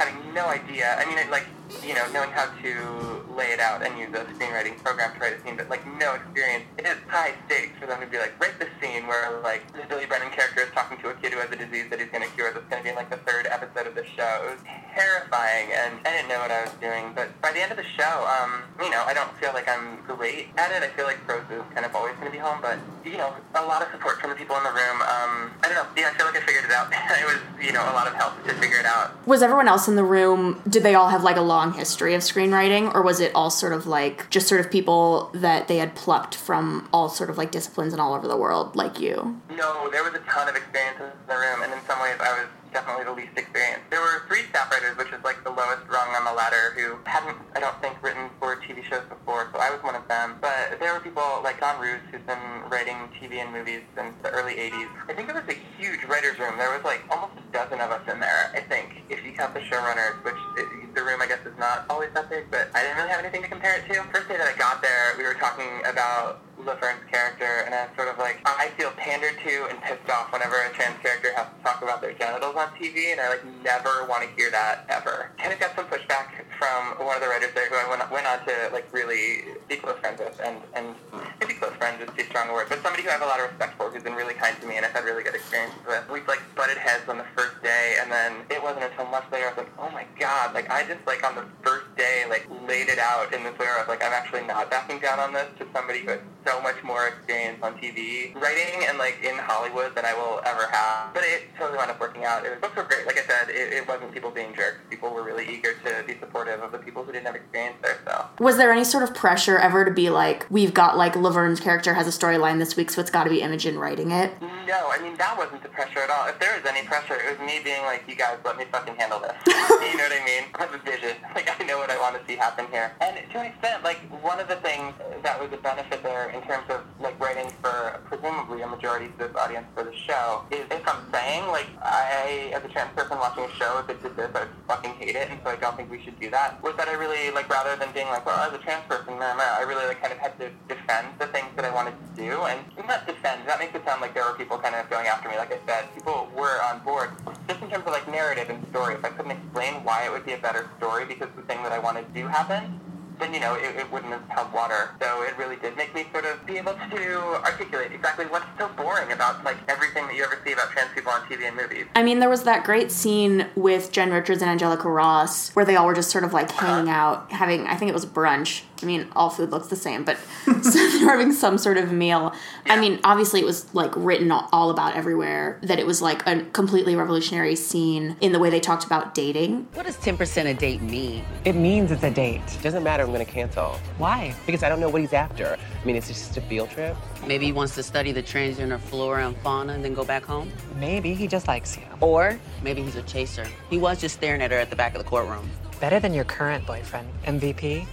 [0.00, 0.96] having no idea.
[0.96, 1.46] I mean, it, like
[1.86, 5.32] you know, knowing how to lay it out and use a screenwriting program to write
[5.32, 6.64] a scene, but like no experience.
[6.76, 9.84] It is high stakes for them to be like, write the scene where like the
[9.88, 12.24] Billy Brennan character is talking to a kid who has a disease that he's going
[12.24, 14.48] to cure that's going to be in like the third episode of the show.
[14.48, 14.62] It was
[14.96, 17.12] terrifying, and I didn't know what I was doing.
[17.14, 20.00] But by the end of the show, um, you know, I don't feel like I'm
[20.04, 20.82] great at it.
[20.82, 23.32] I feel like prose is kind of always going to be home, but you know,
[23.54, 24.98] a lot of support from the people in the room.
[25.04, 25.86] Um, I don't know.
[25.96, 26.88] Yeah, I feel like I figured it out.
[26.92, 29.12] it was, you know, a lot of help to figure it out.
[29.26, 32.14] Was everyone else in in the room, did they all have like a long history
[32.14, 35.78] of screenwriting, or was it all sort of like just sort of people that they
[35.78, 39.40] had plucked from all sort of like disciplines and all over the world, like you?
[39.50, 42.32] No, there was a ton of experiences in the room, and in some ways I
[42.40, 43.90] was definitely the least experienced.
[43.90, 46.98] There were three staff writers, which is like the lowest rung on the ladder, who
[47.04, 50.38] hadn't, I don't think, written for TV shows before, so I was one of them.
[50.40, 52.38] But there were people like Don Roos, who's been
[52.70, 54.88] writing TV and movies since the early 80s.
[55.08, 56.56] I think it was a huge writer's room.
[56.56, 59.54] There was like almost a dozen of us in there, I think, if you count
[59.54, 62.82] the showrunners, which it, the room, I guess, is not always that big, but I
[62.82, 64.02] didn't really have anything to compare it to.
[64.12, 67.96] First day that I got there, we were talking about Laverne's character, and I was
[67.96, 71.46] sort of like, I feel pandered to and pissed off whenever a trans character has
[71.48, 74.84] to talk about their genitals on TV, and I like never want to hear that
[74.88, 75.32] ever.
[75.38, 78.26] Kind of got some pushback from one of the writers there who I went, went
[78.26, 80.94] on to like really be close friends with, and and
[81.40, 83.40] maybe close friends is too strong a word, but somebody who I have a lot
[83.40, 85.80] of respect for, who's been really kind to me, and I've had really good experiences
[85.86, 86.04] with.
[86.12, 89.46] We like butted heads on the first day, and then it wasn't until much later
[89.46, 92.46] I was like, oh my god, like I just like on the first day like
[92.66, 95.18] laid it out in this way where I was like, I'm actually not backing down
[95.18, 99.18] on this to somebody who has so much more experience on TV writing and like
[99.22, 101.12] in Hollywood than I will ever have.
[101.14, 102.44] But it totally wound up working out.
[102.44, 103.06] It was, books were great.
[103.06, 104.78] Like I said, it, it wasn't people being jerks.
[104.88, 107.98] People were really eager to be supportive of the people who didn't have experience there.
[108.06, 111.60] So Was there any sort of pressure ever to be like, we've got like Laverne's
[111.60, 114.32] character has a storyline this week, so it's got to be Imogen writing it?
[114.66, 116.28] No, I mean that wasn't the pressure at all.
[116.28, 118.94] If there was any pressure, it was me being like, "You guys, let me fucking
[118.96, 119.52] handle this." you
[119.96, 120.44] know what I mean?
[120.70, 121.16] Have a vision.
[121.34, 122.92] Like I know what I want to see happen here.
[123.00, 124.92] And to an extent, like one of the things
[125.22, 129.16] that was a benefit there in terms of like writing for presumably a majority of
[129.16, 133.16] this audience for the show is if I'm saying like I, as a trans person
[133.18, 135.56] watching a show, if it did this, I would fucking hate it, and so I
[135.56, 136.62] don't think we should do that.
[136.62, 139.62] Was that I really like rather than being like, well, as a trans person, I
[139.66, 142.60] really like kind of had to defend the things that I wanted to do, and
[142.90, 143.46] not defend.
[143.46, 145.36] That makes it sound like there were people kind of going after me.
[145.36, 147.10] Like I said, people were on board.
[147.46, 150.26] Just in terms of like narrative and story, if I couldn't explain why it would
[150.26, 152.80] be a better story because the thing that I wanted to do happened,
[153.20, 154.90] then you know it, it wouldn't have held water.
[155.00, 158.68] So it really did make me sort of be able to articulate exactly what's so
[158.76, 161.86] boring about like everything that you ever see about trans people on TV and movies.
[161.94, 165.76] I mean, there was that great scene with Jen Richards and Angelica Ross where they
[165.76, 166.98] all were just sort of like hanging uh-huh.
[166.98, 168.62] out, having, I think it was brunch.
[168.82, 172.32] I mean, all food looks the same, but so they're having some sort of meal.
[172.66, 176.44] I mean, obviously, it was like written all about everywhere that it was like a
[176.52, 179.68] completely revolutionary scene in the way they talked about dating.
[179.74, 181.24] What does 10% a date mean?
[181.44, 182.40] It means it's a date.
[182.62, 183.72] Doesn't matter, I'm gonna cancel.
[183.98, 184.32] Why?
[184.46, 185.58] Because I don't know what he's after.
[185.58, 186.96] I mean, it's just a field trip.
[187.26, 190.52] Maybe he wants to study the transgender flora and fauna and then go back home.
[190.78, 191.82] Maybe he just likes you.
[192.00, 193.48] Or maybe he's a chaser.
[193.68, 195.50] He was just staring at her at the back of the courtroom.
[195.80, 197.84] Better than your current boyfriend, MVP.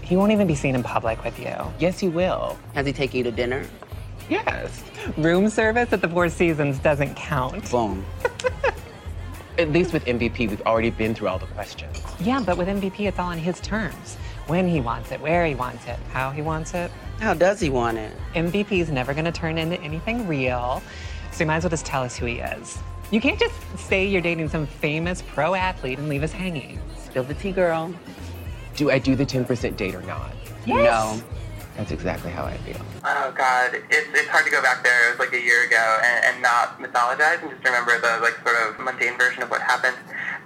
[0.00, 1.54] He won't even be seen in public with you.
[1.78, 2.58] Yes, he will.
[2.72, 3.66] Has he taken you to dinner?
[4.30, 4.82] Yes.
[5.18, 7.70] Room service at the Four Seasons doesn't count.
[7.70, 8.02] Boom.
[9.58, 12.02] At least with MVP, we've already been through all the questions.
[12.20, 14.16] Yeah, but with MVP, it's all on his terms.
[14.48, 16.90] When he wants it, where he wants it, how he wants it.
[17.20, 18.12] How does he want it?
[18.34, 20.82] MVP's never gonna turn into anything real,
[21.32, 22.78] so you might as well just tell us who he is.
[23.10, 26.78] You can't just say you're dating some famous pro athlete and leave us hanging.
[26.98, 27.94] Spill the tea, girl.
[28.76, 30.32] Do I do the 10% date or not?
[30.66, 31.18] Yes.
[31.18, 31.22] No.
[31.76, 32.80] That's exactly how I feel.
[33.04, 35.08] Oh God, it's, it's hard to go back there.
[35.08, 38.36] It was like a year ago and, and not mythologize and just remember the like
[38.42, 39.96] sort of mundane version of what happened.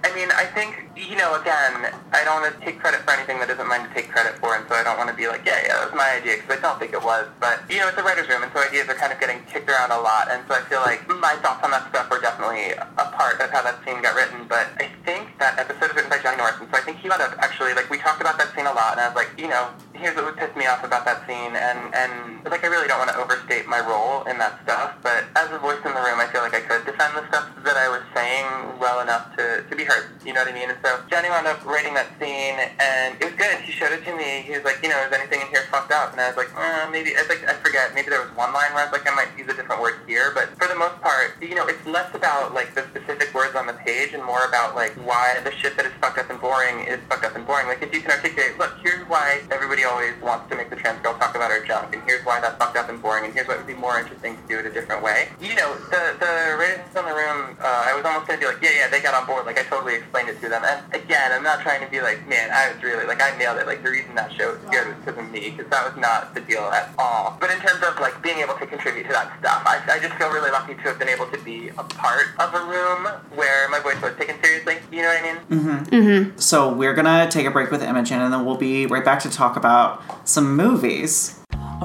[0.03, 3.39] I mean, I think you know, again, I don't want to take credit for anything
[3.39, 5.41] that isn't mine to take credit for, and so I don't want to be like,
[5.45, 7.25] yeah, yeah, that was my idea because I don't think it was.
[7.39, 9.69] But you know, it's a writer's room, and so ideas are kind of getting kicked
[9.69, 12.75] around a lot, and so I feel like my thoughts on that stuff were definitely
[12.77, 14.45] a part of how that scene got written.
[14.45, 17.09] But I think that episode is written by Johnny Norris, and so I think he
[17.09, 19.33] wound up actually like we talked about that scene a lot, and I was like,
[19.39, 22.69] you know, here's what would piss me off about that scene, and and like I
[22.69, 25.91] really don't want to overstate my role in that stuff, but as a voice in
[25.91, 29.01] the room, I feel like I could defend the stuff that I was saying well
[29.01, 29.90] enough to, to be heard.
[30.25, 30.69] You know what I mean?
[30.69, 33.57] And so Johnny wound up writing that scene, and it was good.
[33.65, 34.45] He showed it to me.
[34.45, 36.11] He was like, you know, is anything in here fucked up?
[36.13, 37.15] And I was like, uh, maybe.
[37.17, 37.93] I was like, I forget.
[37.95, 39.99] Maybe there was one line where I was like, I might use a different word
[40.05, 43.55] here, but for the most part, you know, it's less about like the specific words
[43.55, 46.39] on the page and more about like why the shit that is fucked up and
[46.39, 47.67] boring is fucked up and boring.
[47.67, 51.01] Like if you can articulate, look, here's why everybody always wants to make the trans
[51.01, 53.47] girl talk about her junk, and here's why that's fucked up and boring, and here's
[53.47, 55.29] what would be more interesting to do it a different way.
[55.41, 58.61] You know, the the writers in the room, uh, I was almost gonna be like,
[58.61, 59.45] yeah, yeah, they got on board.
[59.45, 60.63] Like I totally explained it to them.
[60.63, 63.57] And again, I'm not trying to be like, man, I was really like I nailed
[63.57, 63.67] it.
[63.67, 66.33] Like the reason that show was good was because of me, because that was not
[66.33, 67.37] the deal at all.
[67.39, 70.15] But in terms of like being able to contribute to that stuff, I, I just
[70.15, 73.69] feel really lucky to have been able to be a part of a room where
[73.69, 74.77] my voice was taken seriously.
[74.91, 75.41] You know what I mean?
[75.59, 75.95] Mm-hmm.
[75.95, 76.39] Mm-hmm.
[76.39, 79.29] So we're gonna take a break with Imogen, and then we'll be right back to
[79.29, 81.40] talk about some movies.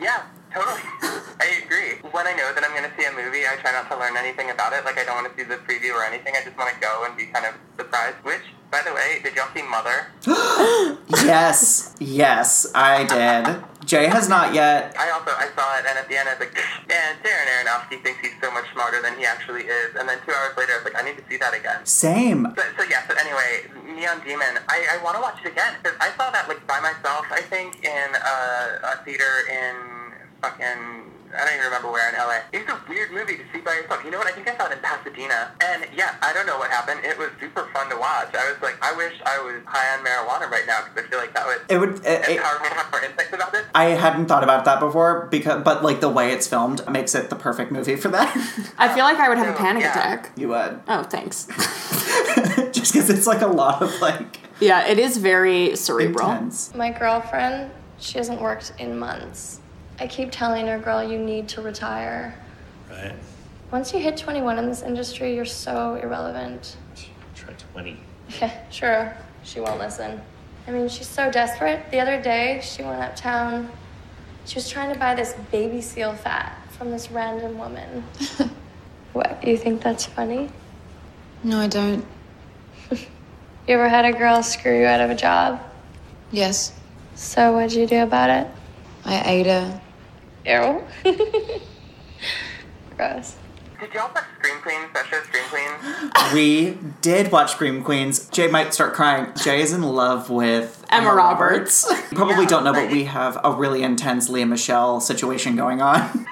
[0.00, 0.22] Yeah,
[0.52, 0.80] totally.
[1.38, 1.98] I agree.
[2.10, 4.16] When I know that I'm going to see a movie, I try not to learn
[4.16, 4.84] anything about it.
[4.84, 6.32] Like, I don't want to see the preview or anything.
[6.34, 8.16] I just want to go and be kind of surprised.
[8.22, 10.06] Which, by the way, did y'all see Mother?
[11.24, 13.62] yes, yes, I did.
[13.86, 14.94] Jay has not yet.
[14.98, 16.54] I also I saw it, and at the end I was like,
[16.88, 20.32] "Man, Darren Aronofsky thinks he's so much smarter than he actually is." And then two
[20.32, 22.52] hours later, I was like, "I need to see that again." Same.
[22.56, 23.06] So, so yeah.
[23.06, 24.58] So anyway, Neon Demon.
[24.68, 27.26] I, I want to watch it again because I saw that like by myself.
[27.30, 29.74] I think in uh, a theater in
[30.42, 31.15] fucking.
[31.36, 32.40] I don't even remember where in LA.
[32.52, 34.04] It's a weird movie to see by yourself.
[34.04, 34.26] You know what?
[34.26, 35.52] I think I saw it in Pasadena.
[35.62, 37.04] And yeah, I don't know what happened.
[37.04, 38.34] It was super fun to watch.
[38.34, 41.18] I was like, I wish I was high on marijuana right now because I feel
[41.18, 42.04] like that would It would.
[42.04, 43.64] It, it, empower me to have more insights about this.
[43.74, 47.30] I hadn't thought about that before because, but like the way it's filmed makes it
[47.30, 48.36] the perfect movie for that.
[48.78, 49.90] i feel like i would have a panic yeah.
[49.90, 51.46] attack you would oh thanks
[52.72, 56.74] just because it's like a lot of like yeah it is very cerebral intense.
[56.74, 59.60] My girlfriend, she hasn't worked in months.
[59.98, 62.34] I keep telling her, girl, you need to retire.
[62.90, 63.14] Right.
[63.70, 66.76] Once you hit 21 in this industry, you're so irrelevant.
[67.34, 67.96] Try 20.
[68.40, 69.16] Yeah, sure.
[69.42, 70.20] She won't listen.
[70.66, 71.90] I mean, she's so desperate.
[71.90, 73.70] The other day, she went uptown.
[74.44, 78.04] She was trying to buy this baby seal fat from this random woman.
[79.12, 79.42] what?
[79.44, 80.50] You think that's funny?
[81.42, 82.04] No, I don't.
[83.68, 85.60] You ever had a girl screw you out of a job?
[86.30, 86.72] Yes.
[87.16, 88.46] So what'd you do about it?
[89.04, 89.80] I ate her.
[90.46, 90.84] Ew.
[92.96, 93.36] Gross.
[93.80, 94.88] Did y'all watch Scream Queens?
[94.94, 96.12] That show Scream Queens?
[96.32, 98.28] We did watch Scream Queens.
[98.30, 99.32] Jay might start crying.
[99.42, 101.86] Jay is in love with Emma Roberts.
[102.10, 106.00] You probably don't know, but we have a really intense Lea Michele situation going on.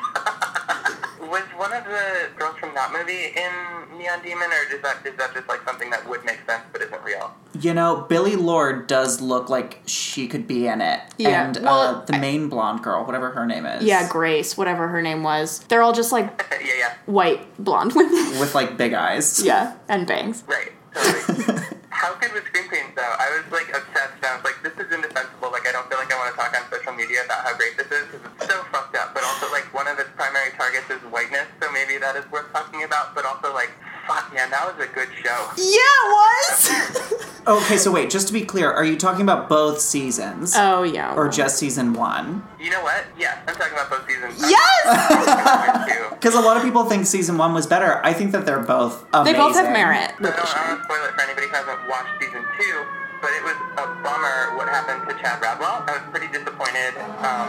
[1.21, 5.17] Was one of the girls from that movie in Neon Demon, or is that is
[5.17, 7.33] that just like something that would make sense but isn't real?
[7.61, 11.01] You know, Billie Lourd does look like she could be in it.
[11.19, 13.85] Yeah, And well, uh, the main blonde girl, whatever her name is.
[13.85, 16.95] yeah grace whatever her name was they're all just like yeah, yeah.
[17.07, 19.41] white blonde women With like big eyes.
[19.45, 20.73] yeah and bangs Right.
[20.95, 21.63] Totally.
[21.95, 23.03] How good was Scream Queens though?
[23.19, 24.19] I was like obsessed.
[24.19, 25.51] And I was like, this is indefensible.
[25.51, 27.77] Like I don't feel like I want to talk on social media about how great
[27.79, 29.15] this is because it's so fucked up.
[29.15, 32.51] But also like one of its primary targets is whiteness, so maybe that is worth
[32.53, 33.15] talking about.
[33.15, 33.71] But also like,
[34.07, 35.49] fuck man, that was a good show.
[35.57, 37.37] Yeah, it was!
[37.47, 40.55] okay, so wait, just to be clear, are you talking about both seasons?
[40.57, 42.47] oh yeah Or just season one?
[42.61, 43.05] You know what?
[43.19, 44.41] Yeah, I'm talking about both seasons.
[44.41, 46.11] Yes!
[46.11, 48.01] Because a lot of people think season one was better.
[48.05, 49.33] I think that they're both amazing.
[49.33, 51.47] they both have merit So I don't, I don't want to spoil it for anybody
[51.49, 52.85] who hasn't watched season two,
[53.25, 55.81] but it was a bummer what happened to Chad Radwell.
[55.89, 56.93] I was pretty disappointed
[57.25, 57.49] um,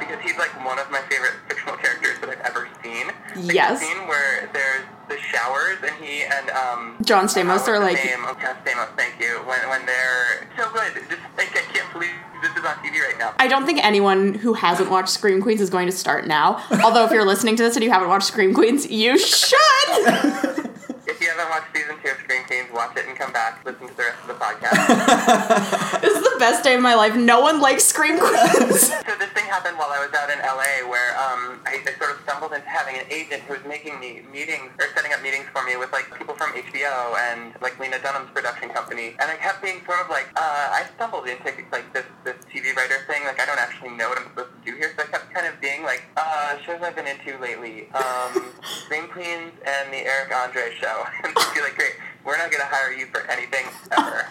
[0.00, 3.06] because he's like one of my favorite fictional characters that I've ever seen.
[3.36, 3.80] Like, Yes.
[3.80, 6.96] The scene where there's the showers and he and um.
[7.04, 8.24] John Stamos uh, are like- his name?
[8.24, 8.88] Oh, John Stamos.
[8.96, 9.36] Thank you.
[9.44, 10.94] When when they're so good.
[10.94, 12.10] Just like I can't believe
[12.40, 13.34] this is on TV right now.
[13.38, 16.64] I don't think anyone who hasn't watched Scream Queens is going to start now.
[16.82, 20.64] Although, if you're listening to this and you haven't watched Scream Queens, you should.
[21.08, 23.64] If you haven't watched season two of Scream Queens, watch it and come back.
[23.64, 24.76] Listen to the rest of the podcast.
[26.04, 27.16] this is the best day of my life.
[27.16, 28.92] No one likes Scream Queens.
[29.08, 32.12] So this thing happened while I was out in LA, where um, I, I sort
[32.12, 35.48] of stumbled into having an agent who was making me meetings or setting up meetings
[35.48, 39.36] for me with like people from HBO and like Lena Dunham's production company, and I
[39.40, 43.24] kept being sort of like, uh, I stumbled into like this this TV writer thing.
[43.24, 45.48] Like I don't actually know what I'm supposed to do here, so I kept kind
[45.48, 48.52] of being like, uh, shows I've been into lately, um,
[48.84, 51.96] Scream Queens and the Eric Andre Show, and I'd be like, great.
[52.26, 53.64] we're not gonna hire you for anything
[53.96, 54.28] ever.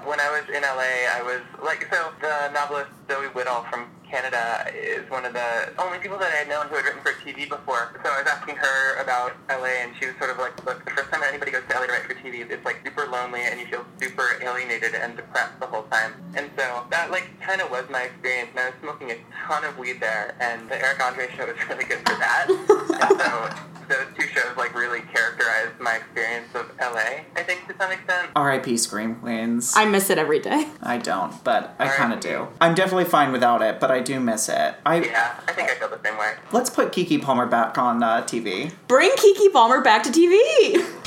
[0.08, 4.64] when I was in LA, I was like, so the novelist Zoe Whittall from Canada
[4.74, 7.46] is one of the only people that I had known who had written for TV
[7.46, 7.92] before.
[8.02, 10.92] So I was asking her about LA, and she was sort of like, look, the
[10.92, 13.60] first time anybody goes to LA to write for TV, it's like super lonely, and
[13.60, 16.14] you feel super alienated and depressed the whole time.
[16.34, 18.48] And so that like kind of was my experience.
[18.52, 21.56] And I was smoking a ton of weed there, and the Eric Andre show was
[21.68, 22.48] really good for that.
[22.48, 27.24] and so those two shows like really characterized my experience of LA.
[27.36, 28.30] I think to some extent.
[28.36, 28.76] R.I.P.
[28.76, 29.74] Scream Queens.
[29.76, 30.68] I miss it every day.
[30.82, 32.48] I don't, but I kind of do.
[32.60, 34.74] I'm definitely fine without it, but I do miss it.
[34.86, 36.34] I Yeah, I think I feel the same way.
[36.52, 38.72] let's put Keke Palmer back on uh, TV.
[38.88, 40.38] Bring Keke Palmer back to TV.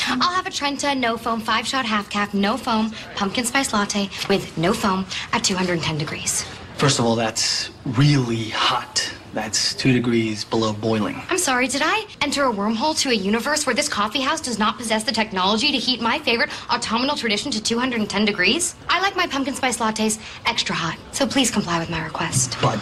[0.07, 4.09] I'll have a Trenta no foam five shot half cap, no foam pumpkin spice latte
[4.29, 6.43] with no foam at 210 degrees.
[6.77, 9.11] First of all, that's really hot.
[9.36, 11.21] That's two degrees below boiling.
[11.29, 14.57] I'm sorry, did I enter a wormhole to a universe where this coffee house does
[14.57, 18.75] not possess the technology to heat my favorite autumnal tradition to 210 degrees?
[18.88, 22.57] I like my pumpkin spice lattes extra hot, so please comply with my request.
[22.61, 22.79] But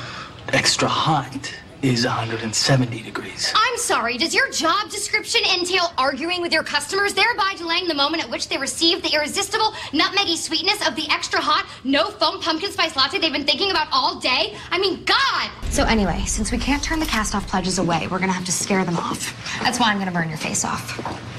[0.50, 1.52] extra hot
[1.84, 3.52] is 170 degrees.
[3.54, 8.24] I'm sorry, does your job description entail arguing with your customers, thereby delaying the moment
[8.24, 12.72] at which they receive the irresistible nutmeggy sweetness of the extra hot, no foam pumpkin
[12.72, 14.56] spice latte they've been thinking about all day?
[14.72, 15.52] I mean, God!
[15.72, 18.54] So, anyway, since we can't turn the cast off pledges away, we're gonna have to
[18.54, 19.60] scare them off.
[19.62, 20.92] That's why I'm gonna burn your face off.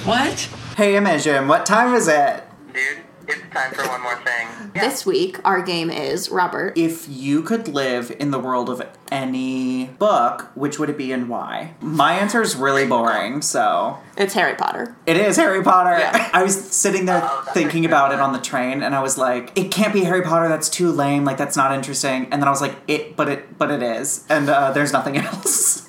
[0.07, 0.39] What?
[0.77, 2.45] Hey, Imogen, what time is it?
[3.27, 4.49] Dude, it's time for one more thing.
[4.75, 6.77] This week, our game is Robert.
[6.77, 11.29] If you could live in the world of any book, which would it be and
[11.29, 11.75] why?
[11.81, 13.99] My answer is really boring, so.
[14.17, 14.97] It's Harry Potter.
[15.07, 15.97] It is Harry Potter.
[16.33, 19.71] I was sitting there thinking about it on the train, and I was like, "It
[19.71, 20.49] can't be Harry Potter.
[20.49, 21.25] That's too lame.
[21.25, 24.25] Like that's not interesting." And then I was like, "It, but it, but it is."
[24.29, 25.84] And uh, there's nothing else.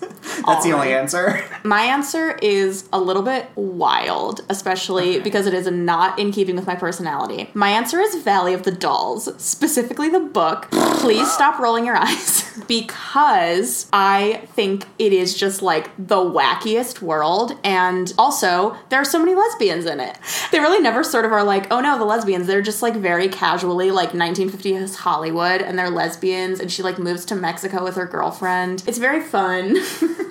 [0.46, 1.44] That's the only answer.
[1.64, 6.68] My answer is a little bit wild, especially because it is not in keeping with
[6.68, 7.50] my personality.
[7.54, 10.70] My answer is Valley of the Dolls, specifically the book.
[10.72, 17.54] Please stop rolling your eyes because I think it is just like the wackiest world.
[17.64, 20.18] And also, there are so many lesbians in it.
[20.52, 22.48] They really never sort of are like, oh no, the lesbians.
[22.48, 26.60] They're just like very casually like 1950s Hollywood and they're lesbians.
[26.60, 28.84] And she like moves to Mexico with her girlfriend.
[28.88, 29.78] It's very fun.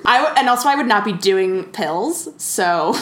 [0.07, 2.93] I w- and also I would not be doing pills, so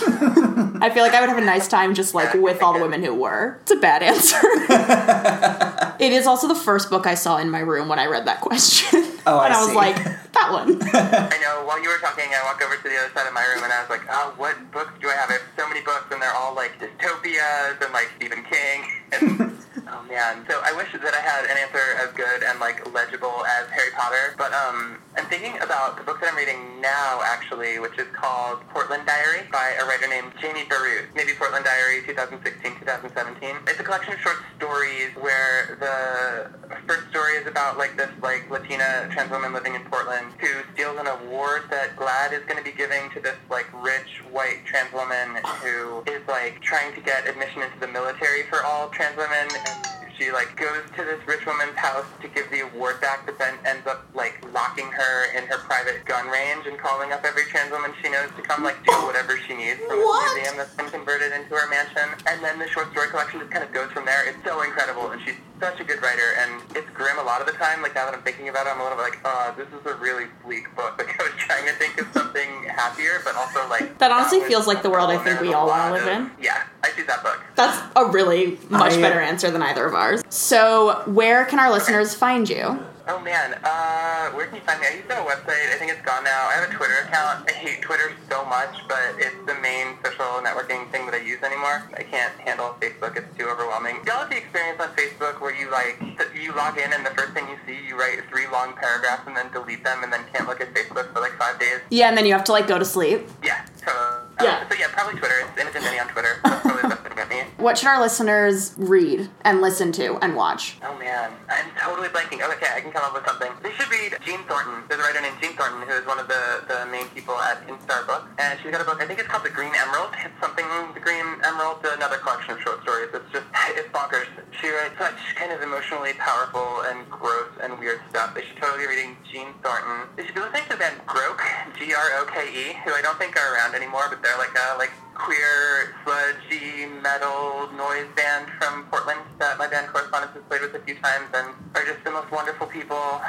[0.80, 3.02] I feel like I would have a nice time just like with all the women
[3.02, 3.58] who were.
[3.62, 4.38] It's a bad answer.
[5.98, 8.40] it is also the first book I saw in my room when I read that
[8.40, 9.04] question.
[9.26, 9.76] Oh, I and I was see.
[9.76, 9.96] like,
[10.32, 10.78] that one.
[10.92, 11.64] I know.
[11.66, 13.72] While you were talking, I walked over to the other side of my room and
[13.72, 15.30] I was like, "Oh, what books do I have?
[15.30, 18.82] I have so many books, and they're all like dystopias and like Stephen King."
[19.12, 19.52] And
[19.92, 23.44] oh man, so I wish that I had an answer as good and like legible
[23.44, 24.34] as Harry Potter.
[24.38, 26.91] But um, I'm thinking about the book that I'm reading now,
[27.24, 31.06] actually, which is called Portland Diary by a writer named Jamie Barut.
[31.14, 33.56] Maybe Portland Diary, 2016, 2017.
[33.66, 38.50] It's a collection of short stories where the first story is about like this like
[38.50, 42.64] Latina trans woman living in Portland who steals an award that GLAAD is going to
[42.64, 47.28] be giving to this like rich white trans woman who is like trying to get
[47.28, 51.44] admission into the military for all trans women and she like goes to this rich
[51.46, 55.46] woman's house to give the award back but then ends up like locking her in
[55.46, 58.76] her private gun range and calling up every trans woman she knows to come like
[58.84, 60.22] do whatever she needs from What?
[60.24, 63.50] this museum that's been converted into her mansion and then the short story collection just
[63.50, 66.60] kind of goes from there it's so incredible and she's such a good writer and
[66.74, 68.80] it's grim a lot of the time like now that I'm thinking about it I'm
[68.80, 71.64] a little bit like oh this is a really bleak book like I was trying
[71.66, 75.10] to think of something happier but also like That honestly was feels like the world
[75.10, 76.30] I think we all want to live in.
[76.42, 79.86] yeah I choose that book That's a really much I- uh, better answer than either
[79.86, 80.22] of ours.
[80.30, 82.84] So, where can our listeners find you?
[83.08, 84.86] Oh man, uh, where can you find me?
[84.86, 85.74] I used to have a website.
[85.74, 86.46] I think it's gone now.
[86.46, 87.50] I have a Twitter account.
[87.50, 91.42] I hate Twitter so much, but it's the main social networking thing that I use
[91.42, 91.82] anymore.
[91.98, 93.16] I can't handle Facebook.
[93.16, 93.96] It's too overwhelming.
[94.06, 95.98] Y'all have the experience on Facebook where you like
[96.34, 99.36] you log in and the first thing you see, you write three long paragraphs and
[99.36, 101.80] then delete them and then can't look at Facebook for like five days.
[101.90, 103.26] Yeah, and then you have to like go to sleep.
[103.42, 103.64] Yeah.
[103.84, 104.68] So Yeah.
[104.68, 105.34] So yeah, probably Twitter.
[105.40, 106.40] It's Imogen Binnie on Twitter.
[106.44, 107.42] That's probably the best to get me.
[107.58, 110.76] What should our listeners read and listen to and watch?
[110.82, 112.40] Oh man, I'm totally blanking.
[112.42, 113.52] Oh, okay, I can come up with something.
[113.62, 114.82] They should read Jeanne Thornton.
[114.88, 117.66] There's a writer named Jeanne Thornton who is one of the, the main people at
[117.68, 119.02] Instar Books, and she's got a book.
[119.02, 120.10] I think it's called The Green Emerald.
[120.24, 120.64] It's something
[120.94, 123.10] The Green Emerald, another collection of short stories.
[123.14, 124.26] It's just it's bonkers.
[124.60, 128.34] She writes such kind of emotionally powerful and gross and weird stuff.
[128.34, 130.08] They should totally be reading Jeanne Thornton.
[130.16, 131.44] They should be listening to the band Groke,
[131.78, 136.86] G-R-O-K-E, who I don't think are around anymore, but they're like a like queer sludgy
[137.02, 141.28] metal noise band from Portland that my band Correspondence has played with a few times
[141.34, 143.20] and are just the most wonderful people.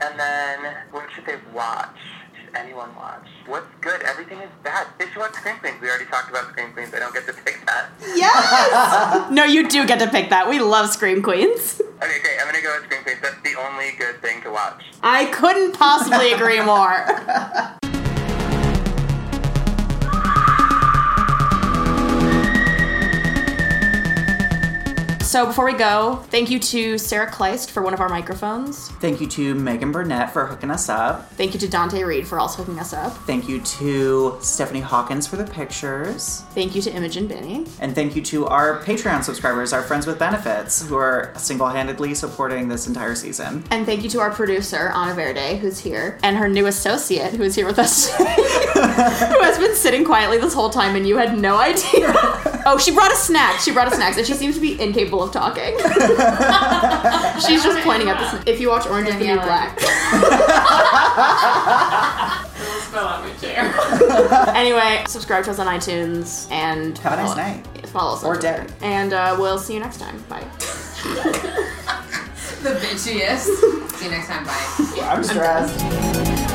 [0.00, 1.96] And then what should they watch?
[2.34, 3.26] Should anyone watch?
[3.46, 4.02] What's good?
[4.02, 4.88] Everything is bad.
[4.98, 5.76] They should watch Scream Queens.
[5.80, 6.92] We already talked about Scream Queens.
[6.92, 7.86] I don't get to pick that.
[8.14, 9.30] Yes!
[9.30, 10.48] no, you do get to pick that.
[10.48, 11.80] We love Scream Queens.
[11.80, 12.38] Okay, great.
[12.40, 13.20] I'm gonna go with Scream Queens.
[13.22, 14.82] That's the only good thing to watch.
[15.02, 17.06] I couldn't possibly agree more.
[25.32, 28.90] So before we go, thank you to Sarah Kleist for one of our microphones.
[29.00, 31.30] Thank you to Megan Burnett for hooking us up.
[31.36, 33.16] Thank you to Dante Reed for also hooking us up.
[33.26, 36.42] Thank you to Stephanie Hawkins for the pictures.
[36.50, 37.64] Thank you to Imogen Binnie.
[37.80, 42.14] And thank you to our Patreon subscribers, our friends with benefits, who are single handedly
[42.14, 43.64] supporting this entire season.
[43.70, 47.42] And thank you to our producer, Ana Verde, who's here, and her new associate, who
[47.44, 51.38] is here with us, who has been sitting quietly this whole time and you had
[51.38, 52.12] no idea.
[52.66, 53.60] oh, she brought a snack.
[53.60, 55.76] She brought a snack, and she seems to be incapable of talking.
[57.46, 58.46] She's just pointing at the snack.
[58.48, 59.78] If you watch Orange is the New Black.
[62.82, 63.72] Spell out my chair.
[64.54, 67.66] anyway, subscribe to us on iTunes and Have a nice follow- night.
[67.88, 68.64] Follow us on Or Twitter.
[68.64, 68.74] day.
[68.82, 70.18] And uh, we'll see you next time.
[70.28, 70.40] Bye.
[72.62, 73.96] the bitchiest.
[73.96, 74.44] See you next time.
[74.44, 75.02] Bye.
[75.02, 76.51] I'm stressed.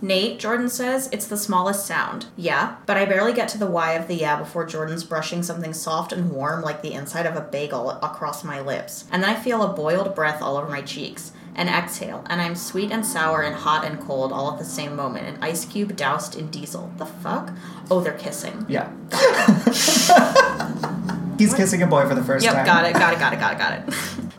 [0.00, 2.26] Nate, Jordan says, it's the smallest sound.
[2.36, 5.72] Yeah, but I barely get to the why of the yeah before Jordan's brushing something
[5.72, 9.04] soft and warm like the inside of a bagel across my lips.
[9.10, 11.32] And then I feel a boiled breath all over my cheeks.
[11.56, 14.94] and exhale, and I'm sweet and sour and hot and cold all at the same
[14.94, 15.26] moment.
[15.26, 16.92] An ice cube doused in diesel.
[16.98, 17.50] The fuck?
[17.90, 18.64] Oh, they're kissing.
[18.68, 18.88] Yeah.
[21.36, 22.66] He's kissing a boy for the first Yep, time.
[22.66, 24.24] got it, got it, got it, got it, got it.